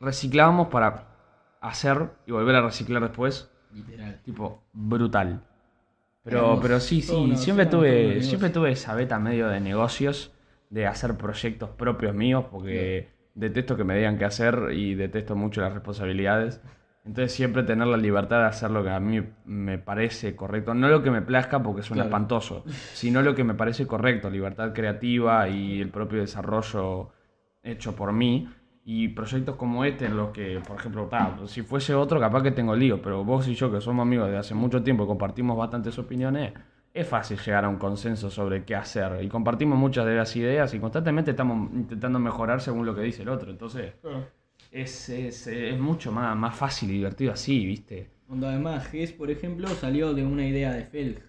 reciclábamos 0.05 0.69
para 0.69 1.05
hacer 1.61 2.11
y 2.27 2.33
volver 2.33 2.57
a 2.57 2.63
reciclar 2.63 3.03
después. 3.03 3.51
literal. 3.73 4.21
Tipo, 4.23 4.63
brutal. 4.73 5.43
Pero, 6.23 6.39
Éramos 6.39 6.61
pero 6.63 6.81
sí, 6.81 7.03
sí, 7.03 7.37
siempre 7.37 7.67
tuve, 7.67 8.23
siempre 8.23 8.49
tuve 8.51 8.73
esa 8.73 8.95
beta 8.95 9.19
medio 9.19 9.49
de 9.49 9.61
negocios, 9.61 10.33
de 10.71 10.87
hacer 10.87 11.17
proyectos 11.17 11.71
propios 11.71 12.15
míos, 12.15 12.47
porque 12.51 13.11
detesto 13.35 13.77
que 13.77 13.85
me 13.85 13.97
digan 13.97 14.17
qué 14.17 14.25
hacer 14.25 14.71
y 14.73 14.95
detesto 14.95 15.37
mucho 15.37 15.61
las 15.61 15.75
responsabilidades. 15.75 16.63
Entonces 17.05 17.33
siempre 17.33 17.63
tener 17.65 17.87
la 17.87 17.99
libertad 17.99 18.39
de 18.39 18.47
hacer 18.47 18.71
lo 18.71 18.83
que 18.83 18.89
a 18.89 18.99
mí 19.01 19.23
me 19.45 19.77
parece 19.77 20.35
correcto, 20.35 20.73
no 20.73 20.89
lo 20.89 21.03
que 21.03 21.11
me 21.11 21.21
plazca 21.21 21.63
porque 21.63 21.83
suena 21.83 22.05
Claro. 22.05 22.09
espantoso, 22.17 22.65
sino 22.95 23.21
lo 23.21 23.35
que 23.35 23.45
me 23.45 23.53
parece 23.53 23.87
correcto, 23.87 24.31
libertad 24.31 24.73
creativa 24.73 25.47
y 25.51 25.83
el 25.83 25.91
propio 25.91 26.21
desarrollo 26.21 27.11
hecho 27.63 27.95
por 27.95 28.15
mí. 28.15 28.49
Y 28.87 29.09
proyectos 29.09 29.57
como 29.57 29.85
este, 29.85 30.07
en 30.07 30.17
los 30.17 30.31
que, 30.31 30.61
por 30.67 30.77
ejemplo, 30.77 31.09
si 31.47 31.63
fuese 31.63 31.95
otro, 31.95 32.21
capaz 32.21 32.43
que 32.43 32.51
tengo 32.51 32.77
lío, 32.77 33.01
pero 33.01 33.25
vos 33.25 33.49
y 33.49 33.55
yo, 33.55 33.73
que 33.73 33.81
somos 33.81 34.03
amigos 34.03 34.31
de 34.31 34.37
hace 34.37 34.55
mucho 34.55 34.83
tiempo 34.83 35.05
y 35.05 35.07
compartimos 35.07 35.57
bastantes 35.57 35.99
opiniones, 35.99 36.53
es 36.93 37.09
fácil 37.09 37.39
llegar 37.39 37.65
a 37.65 37.69
un 37.69 37.77
consenso 37.79 38.31
sobre 38.31 38.65
qué 38.65 38.75
hacer. 38.77 39.25
Y 39.25 39.29
compartimos 39.29 39.79
muchas 39.79 40.05
de 40.05 40.15
las 40.17 40.37
ideas 40.37 40.75
y 40.75 40.79
constantemente 40.81 41.31
estamos 41.31 41.71
intentando 41.73 42.19
mejorar 42.19 42.61
según 42.61 42.85
lo 42.85 42.95
que 42.95 43.01
dice 43.01 43.23
el 43.23 43.31
otro. 43.31 43.51
Entonces, 43.51 43.95
es, 44.71 45.09
es, 45.09 45.47
es 45.47 45.79
mucho 45.81 46.13
más, 46.13 46.37
más 46.37 46.55
fácil 46.55 46.91
y 46.91 46.95
divertido 46.95 47.33
así, 47.33 47.65
¿viste? 47.65 48.11
Onda, 48.29 48.51
además, 48.51 48.87
Gess, 48.89 49.13
por 49.13 49.31
ejemplo, 49.31 49.67
salió 49.69 50.13
de 50.15 50.25
una 50.25 50.47
idea 50.47 50.73
de 50.73 50.85
Felg. 50.85 51.17
Que 51.17 51.23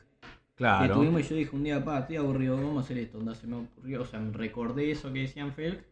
Claro. 0.56 0.94
tuvimos 0.96 1.22
y 1.22 1.24
yo 1.24 1.36
dije 1.36 1.56
un 1.56 1.64
día, 1.64 1.84
pa, 1.84 2.00
estoy 2.00 2.18
aburrido, 2.18 2.56
vamos 2.58 2.78
a 2.78 2.80
hacer 2.82 2.98
esto. 2.98 3.18
Onda, 3.18 3.34
se 3.36 3.48
me 3.48 3.56
ocurrió, 3.58 4.02
o 4.02 4.06
sea, 4.06 4.20
me 4.20 4.32
recordé 4.32 4.92
eso 4.92 5.12
que 5.12 5.22
decían 5.22 5.52
Felg. 5.54 5.84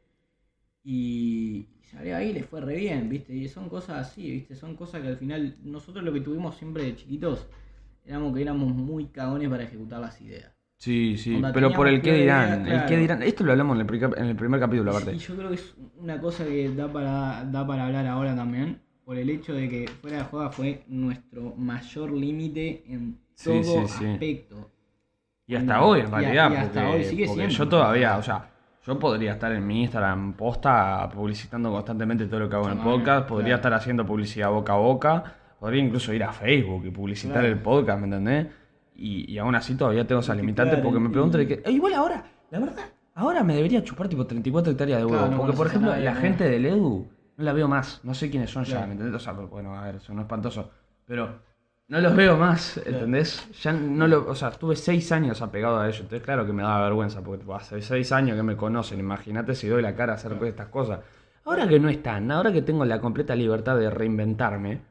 Y 0.83 1.67
salió 1.81 2.15
ahí, 2.17 2.33
le 2.33 2.43
fue 2.43 2.61
re 2.61 2.75
bien, 2.75 3.09
¿viste? 3.09 3.33
Y 3.33 3.47
son 3.49 3.69
cosas 3.69 4.07
así, 4.07 4.29
¿viste? 4.31 4.55
Son 4.55 4.75
cosas 4.75 5.01
que 5.01 5.07
al 5.09 5.17
final, 5.17 5.55
nosotros 5.63 6.03
lo 6.03 6.13
que 6.13 6.21
tuvimos 6.21 6.55
siempre 6.57 6.83
de 6.83 6.95
chiquitos, 6.95 7.47
éramos 8.05 8.33
que 8.35 8.41
éramos 8.41 8.73
muy 8.73 9.07
cagones 9.07 9.49
para 9.49 9.63
ejecutar 9.63 10.01
las 10.01 10.19
ideas. 10.21 10.53
Sí, 10.77 11.17
sí, 11.17 11.47
pero 11.53 11.73
por 11.73 11.87
el 11.87 12.01
qué 12.01 12.13
dirán, 12.13 12.61
idea, 12.61 12.61
el 12.67 12.85
qué 12.85 12.97
dirán. 12.97 13.23
Esto 13.23 13.43
lo 13.43 13.51
hablamos 13.53 13.75
en 13.75 13.81
el, 13.81 13.87
primer- 13.87 14.19
en 14.19 14.25
el 14.25 14.35
primer 14.35 14.59
capítulo, 14.59 14.91
aparte. 14.91 15.15
Y 15.15 15.17
yo 15.17 15.35
creo 15.35 15.49
que 15.49 15.55
es 15.55 15.73
una 15.97 16.19
cosa 16.19 16.45
que 16.45 16.69
da 16.69 16.91
para, 16.91 17.43
da 17.45 17.65
para 17.65 17.85
hablar 17.87 18.05
ahora 18.07 18.35
también, 18.35 18.81
por 19.05 19.17
el 19.17 19.29
hecho 19.29 19.53
de 19.53 19.69
que 19.69 19.87
fuera 19.87 20.17
de 20.17 20.23
juega 20.23 20.49
fue 20.51 20.83
nuestro 20.87 21.55
mayor 21.55 22.11
límite 22.11 22.83
en 22.87 23.19
Sí, 23.35 23.63
todo 23.63 23.63
sí, 23.63 23.87
sí. 23.87 24.05
aspecto. 24.15 24.71
Y 25.47 25.55
hasta 25.55 25.81
hoy, 25.83 25.99
en 26.01 26.11
y 26.11 26.11
realidad, 26.11 26.51
y 26.51 26.55
hasta 26.55 26.81
porque, 26.81 26.89
hoy 26.89 27.03
sigue 27.03 27.27
porque 27.27 27.35
siendo. 27.35 27.57
yo 27.57 27.67
todavía, 27.69 28.17
o 28.17 28.23
sea, 28.23 28.49
Yo 28.85 28.99
podría 28.99 29.33
estar 29.33 29.51
en 29.51 29.65
mi 29.65 29.81
Instagram 29.83 30.33
posta 30.33 31.09
publicitando 31.13 31.71
constantemente 31.71 32.25
todo 32.27 32.41
lo 32.41 32.49
que 32.49 32.55
hago 32.57 32.69
en 32.69 32.77
el 32.77 32.83
podcast, 32.83 33.27
podría 33.27 33.55
estar 33.55 33.73
haciendo 33.73 34.05
publicidad 34.05 34.49
boca 34.49 34.73
a 34.73 34.77
boca, 34.77 35.23
podría 35.59 35.81
incluso 35.83 36.13
ir 36.13 36.23
a 36.23 36.33
Facebook 36.33 36.85
y 36.85 36.91
publicitar 36.91 37.39
Claro. 37.39 37.47
el 37.47 37.59
podcast, 37.59 37.99
¿me 37.99 38.05
entendés? 38.05 38.47
Y, 38.95 39.31
y 39.31 39.37
aún 39.37 39.55
así 39.55 39.75
todavía 39.75 40.05
tengo 40.05 40.19
esas 40.21 40.35
limitantes 40.35 40.75
Claro, 40.75 40.83
porque 40.89 40.99
me 40.99 41.09
y- 41.09 41.11
pregunto 41.13 41.37
de 41.37 41.47
que... 41.47 41.53
eh, 41.65 41.71
igual 41.71 41.93
ahora, 41.93 42.23
la 42.51 42.59
verdad, 42.59 42.83
ahora 43.15 43.41
me 43.43 43.55
debería 43.55 43.81
chupar 43.83 44.09
tipo 44.09 44.25
34 44.27 44.73
hectáreas 44.73 44.99
de 44.99 45.05
huevo. 45.05 45.17
Claro, 45.17 45.31
no 45.31 45.37
porque 45.37 45.53
por 45.57 45.67
ejemplo, 45.67 45.91
nadie, 45.91 46.03
la 46.03 46.13
¿no? 46.15 46.19
gente 46.19 46.43
del 46.49 46.65
Edu 46.65 47.07
no 47.37 47.43
la 47.43 47.53
veo 47.53 47.67
más, 47.69 48.01
no 48.03 48.13
sé 48.13 48.29
quiénes 48.29 48.51
son 48.51 48.65
ya. 48.65 48.85
¿me 48.85 48.91
entendés? 48.91 49.15
O 49.15 49.19
sea, 49.19 49.31
bueno, 49.33 49.73
a 49.75 49.83
ver, 49.85 50.01
son 50.01 50.19
espantosos, 50.19 50.67
pero 51.05 51.39
no 51.93 52.01
los 52.01 52.15
veo 52.15 52.35
más, 52.35 52.77
¿entendés? 52.77 53.47
Ya 53.61 53.71
no 53.71 54.07
lo, 54.07 54.27
o 54.27 54.33
sea, 54.33 54.49
estuve 54.49 54.75
seis 54.75 55.11
años 55.11 55.43
apegado 55.43 55.79
a 55.79 55.85
ellos, 55.85 55.99
entonces 55.99 56.23
claro 56.23 56.43
que 56.43 56.51
me 56.51 56.63
daba 56.63 56.85
vergüenza, 56.85 57.21
porque 57.23 57.41
tipo, 57.41 57.53
hace 57.53 57.83
seis 57.83 58.11
años 58.11 58.35
que 58.35 58.41
me 58.41 58.57
conocen, 58.57 58.99
imagínate 58.99 59.53
si 59.53 59.67
doy 59.67 59.83
la 59.83 59.93
cara 59.93 60.13
a 60.13 60.15
hacer 60.15 60.35
estas 60.43 60.69
cosas. 60.69 61.01
Ahora 61.45 61.67
que 61.67 61.79
no 61.79 61.89
están, 61.89 62.31
ahora 62.31 62.51
que 62.51 62.63
tengo 62.63 62.83
la 62.83 62.99
completa 62.99 63.35
libertad 63.35 63.77
de 63.77 63.91
reinventarme, 63.91 64.81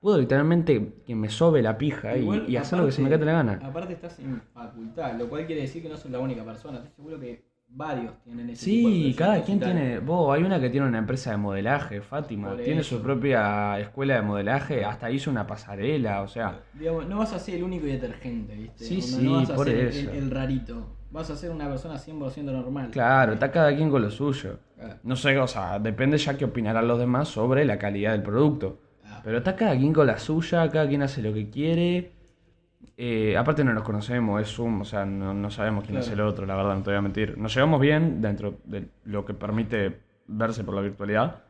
puedo 0.00 0.18
literalmente 0.18 0.96
que 1.06 1.14
me 1.14 1.30
sobe 1.30 1.62
la 1.62 1.78
pija 1.78 2.14
y 2.18 2.56
hacer 2.58 2.78
lo 2.78 2.84
que 2.84 2.92
se 2.92 3.00
me 3.00 3.08
cante 3.08 3.24
la 3.24 3.32
gana. 3.32 3.60
Aparte 3.62 3.94
estás 3.94 4.18
en 4.18 4.42
facultad, 4.52 5.18
lo 5.18 5.30
cual 5.30 5.46
quiere 5.46 5.62
decir 5.62 5.82
que 5.82 5.88
no 5.88 5.96
sos 5.96 6.10
la 6.10 6.18
única 6.18 6.44
persona. 6.44 6.76
Estoy 6.76 6.92
seguro 6.94 7.18
que 7.18 7.42
varios 7.72 8.12
tienen 8.24 8.50
ese 8.50 8.64
tipo 8.66 8.88
de 8.88 8.94
Sí, 8.94 9.14
cada 9.16 9.42
quien 9.42 9.60
tiene. 9.60 9.98
Vos, 10.00 10.34
hay 10.36 10.42
una 10.42 10.60
que 10.60 10.70
tiene 10.70 10.86
una 10.86 10.98
empresa 10.98 11.30
de 11.30 11.36
modelaje, 11.36 12.00
Fátima. 12.00 12.48
Por 12.50 12.58
Tiene 12.62 12.80
eso. 12.80 12.96
su 12.96 13.02
propia 13.02 13.78
escuela 13.78 14.14
de 14.16 14.22
modelaje, 14.22 14.84
hasta 14.84 15.10
hizo 15.10 15.30
una 15.30 15.46
pasarela, 15.46 16.22
o 16.22 16.28
sea. 16.28 16.60
Digamos, 16.74 17.06
no 17.08 17.18
vas 17.18 17.32
a 17.32 17.38
ser 17.38 17.56
el 17.56 17.62
único 17.64 17.86
detergente, 17.86 18.54
¿viste? 18.56 18.84
Sí, 18.84 19.00
sí, 19.00 19.22
no 19.24 19.34
vas 19.36 19.50
a 19.50 19.54
por 19.54 19.66
ser 19.66 19.78
el- 19.78 19.86
eso. 19.88 20.10
El, 20.10 20.16
el 20.16 20.30
rarito. 20.30 20.96
Vas 21.12 21.28
a 21.30 21.36
ser 21.36 21.50
una 21.50 21.68
persona 21.68 21.96
100% 21.98 22.52
normal. 22.52 22.90
Claro, 22.92 23.32
está 23.32 23.50
cada 23.50 23.74
quien 23.74 23.90
con 23.90 24.00
lo 24.02 24.10
suyo. 24.10 24.58
No 25.02 25.16
sé, 25.16 25.36
o 25.38 25.46
sea, 25.46 25.78
depende 25.78 26.16
ya 26.18 26.36
qué 26.38 26.44
opinarán 26.44 26.86
los 26.88 26.98
demás 26.98 27.28
sobre 27.28 27.64
la 27.64 27.78
calidad 27.78 28.12
del 28.12 28.22
producto. 28.22 28.78
Ah. 29.04 29.20
Pero 29.24 29.38
está 29.38 29.56
cada 29.56 29.76
quien 29.76 29.92
con 29.92 30.06
la 30.06 30.18
suya, 30.18 30.68
cada 30.70 30.86
quien 30.88 31.02
hace 31.02 31.20
lo 31.20 31.34
que 31.34 31.50
quiere. 31.50 32.12
Eh, 33.02 33.34
aparte 33.34 33.64
no 33.64 33.72
nos 33.72 33.82
conocemos, 33.82 34.42
es 34.42 34.48
Zoom, 34.54 34.82
o 34.82 34.84
sea, 34.84 35.06
no, 35.06 35.32
no 35.32 35.50
sabemos 35.50 35.84
quién 35.84 35.94
Claro. 35.94 36.06
es 36.06 36.12
el 36.12 36.20
otro, 36.20 36.44
la 36.44 36.54
verdad, 36.54 36.74
no 36.76 36.82
te 36.82 36.90
voy 36.90 36.98
a 36.98 37.00
mentir. 37.00 37.38
Nos 37.38 37.54
llevamos 37.54 37.80
bien 37.80 38.20
dentro 38.20 38.58
de 38.64 38.88
lo 39.04 39.24
que 39.24 39.32
permite 39.32 40.00
verse 40.26 40.64
por 40.64 40.74
la 40.74 40.82
virtualidad. 40.82 41.42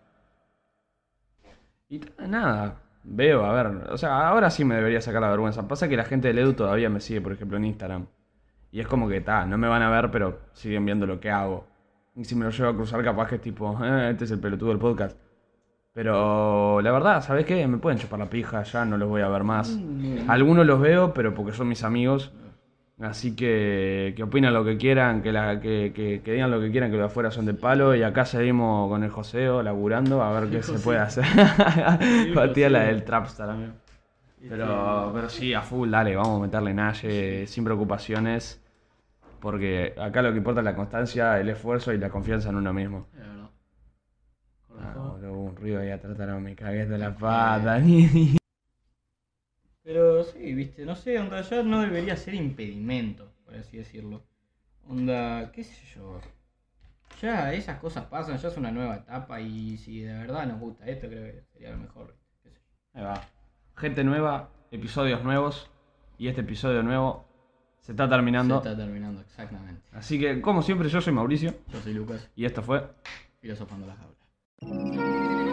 Y 1.89 2.01
nada, 2.29 2.77
veo, 3.03 3.45
a 3.45 3.53
ver, 3.53 3.67
o 3.91 3.99
sea, 3.99 4.29
ahora 4.29 4.49
sí 4.51 4.65
me 4.65 4.77
debería 4.77 5.01
sacar 5.01 5.21
la 5.23 5.31
vergüenza. 5.31 5.67
Pasa 5.67 5.89
que 5.89 5.97
la 5.97 6.05
gente 6.05 6.29
del 6.29 6.39
Edu 6.39 6.53
todavía 6.53 6.89
me 6.89 7.01
sigue, 7.01 7.21
por 7.21 7.33
ejemplo, 7.33 7.57
en 7.57 7.65
Instagram. 7.65 8.07
Y 8.71 8.79
es 8.79 8.87
como 8.87 9.09
que, 9.09 9.17
está, 9.17 9.45
no 9.45 9.59
me 9.59 9.67
van 9.67 9.83
a 9.83 9.91
ver, 9.91 10.11
pero 10.13 10.39
siguen 10.53 10.85
viendo 10.85 11.05
lo 11.07 11.19
que 11.19 11.31
hago. 11.33 11.67
Y 12.15 12.25
si 12.27 12.37
me 12.37 12.45
lo 12.45 12.51
llevo 12.51 12.71
a 12.71 12.75
cruzar, 12.77 13.03
capaz 13.03 13.29
que 13.29 13.35
es 13.37 13.41
tipo, 13.41 13.77
"Eh, 13.85 14.11
este 14.13 14.25
es 14.25 14.31
el 14.31 14.39
pelotudo 14.39 14.69
del 14.69 14.79
podcast. 14.79 15.19
Pero 15.93 16.81
la 16.81 16.93
verdad, 16.93 17.21
¿sabes 17.23 17.45
qué? 17.47 17.67
Me 17.67 17.79
pueden 17.79 17.99
chupar 17.99 18.19
la 18.21 18.31
pija, 18.31 18.63
ya 18.63 18.85
no 18.85 18.97
los 18.97 19.09
voy 19.09 19.23
a 19.23 19.29
ver 19.29 19.43
más. 19.45 19.77
Mm, 19.79 20.31
Algunos 20.31 20.65
los 20.67 20.81
veo, 20.81 21.13
pero 21.13 21.35
porque 21.35 21.53
son 21.53 21.69
mis 21.69 21.83
amigos. 21.83 22.33
Así 23.01 23.35
que 23.35 24.13
que 24.15 24.23
opinen 24.23 24.53
lo 24.53 24.63
que 24.63 24.77
quieran, 24.77 25.23
que, 25.23 25.33
la, 25.33 25.59
que, 25.61 25.93
que- 25.95 26.21
que 26.23 26.33
digan 26.33 26.51
lo 26.51 26.61
que 26.61 26.71
quieran, 26.71 26.91
que 26.91 26.97
los 26.99 27.05
de 27.05 27.07
afuera 27.07 27.31
son 27.31 27.47
de 27.47 27.55
palo. 27.55 27.95
Y 27.97 28.03
acá 28.03 28.25
seguimos 28.27 28.89
con 28.91 29.03
el 29.03 29.11
joseo, 29.11 29.63
laburando, 29.63 30.23
a 30.23 30.39
ver 30.39 30.51
qué 30.51 30.63
se 30.63 30.79
puede 30.79 30.99
hacer. 30.99 31.25
Batía 32.35 32.69
la 32.71 32.81
del 32.85 33.03
Trapstar, 33.05 33.51
amigo. 33.51 33.73
Pero, 34.49 35.11
pero 35.15 35.29
sí, 35.29 35.55
a 35.55 35.63
full, 35.63 35.91
dale, 35.91 36.15
vamos 36.17 36.39
a 36.39 36.43
meterle 36.43 36.75
Naye 36.75 37.47
sin 37.47 37.65
preocupaciones. 37.65 38.63
Porque 39.41 39.95
acá 39.99 40.21
lo 40.23 40.33
que 40.33 40.39
importa 40.39 40.61
es 40.61 40.65
la 40.67 40.77
constancia, 40.77 41.41
el 41.41 41.49
esfuerzo 41.49 41.93
y 41.95 41.99
la 41.99 42.11
confianza 42.11 42.51
en 42.51 42.57
uno 42.57 42.73
mismo. 42.75 43.07
Ruido 45.55 45.81
ahí 45.81 45.91
atrás, 45.91 46.17
no 46.19 46.41
me 46.41 46.55
cagué 46.57 46.87
de 46.87 46.99
la 46.99 47.15
pata. 47.17 47.79
ni- 47.81 48.37
Pero 49.83 50.23
sí, 50.25 50.55
viste, 50.55 50.85
no 50.85 50.95
sé, 50.95 51.19
onda, 51.19 51.41
ya 51.43 51.63
no 51.63 51.81
debería 51.81 52.17
ser 52.17 52.35
impedimento, 52.35 53.33
por 53.45 53.55
así 53.55 53.79
decirlo. 53.79 54.23
Onda, 54.89 55.51
qué 55.53 55.65
sé 55.65 55.87
yo. 55.95 56.21
Ya 57.23 57.53
esas 57.53 57.79
cosas 57.81 58.05
pasan, 58.07 58.39
ya 58.39 58.49
es 58.49 58.57
una 58.57 58.71
nueva 58.71 58.97
etapa 58.97 59.41
y 59.41 59.77
si 59.79 60.01
de 60.01 60.13
verdad 60.15 60.47
nos 60.47 60.61
gusta 60.61 60.87
esto, 60.87 61.09
creo 61.09 61.25
que 61.25 61.43
sería 61.53 61.71
lo 61.73 61.79
mejor. 61.79 62.17
qué 62.43 62.51
sé 62.51 62.55
yo. 62.55 62.61
Ahí 62.95 63.05
va. 63.05 63.23
Gente 63.77 64.05
nueva, 64.05 64.51
episodios 64.71 65.23
nuevos. 65.25 65.71
Y 66.19 66.29
este 66.29 66.43
episodio 66.43 66.83
nuevo 66.83 67.25
se 67.79 67.93
está 67.93 68.05
Se 68.05 68.11
terminando. 68.11 68.59
está 68.59 68.77
terminando, 68.77 69.21
exactamente. 69.23 69.83
Así 69.93 70.21
que, 70.21 70.41
como 70.43 70.61
siempre, 70.63 70.89
yo 70.91 71.01
soy 71.01 71.13
Mauricio. 71.15 71.55
Yo 71.73 71.81
soy 71.81 71.95
Lucas, 71.95 72.29
Y 72.37 72.45
esto 72.45 72.63
fue 72.63 72.87
filosofando 73.41 73.87
la 73.87 73.97
Música 74.63 75.50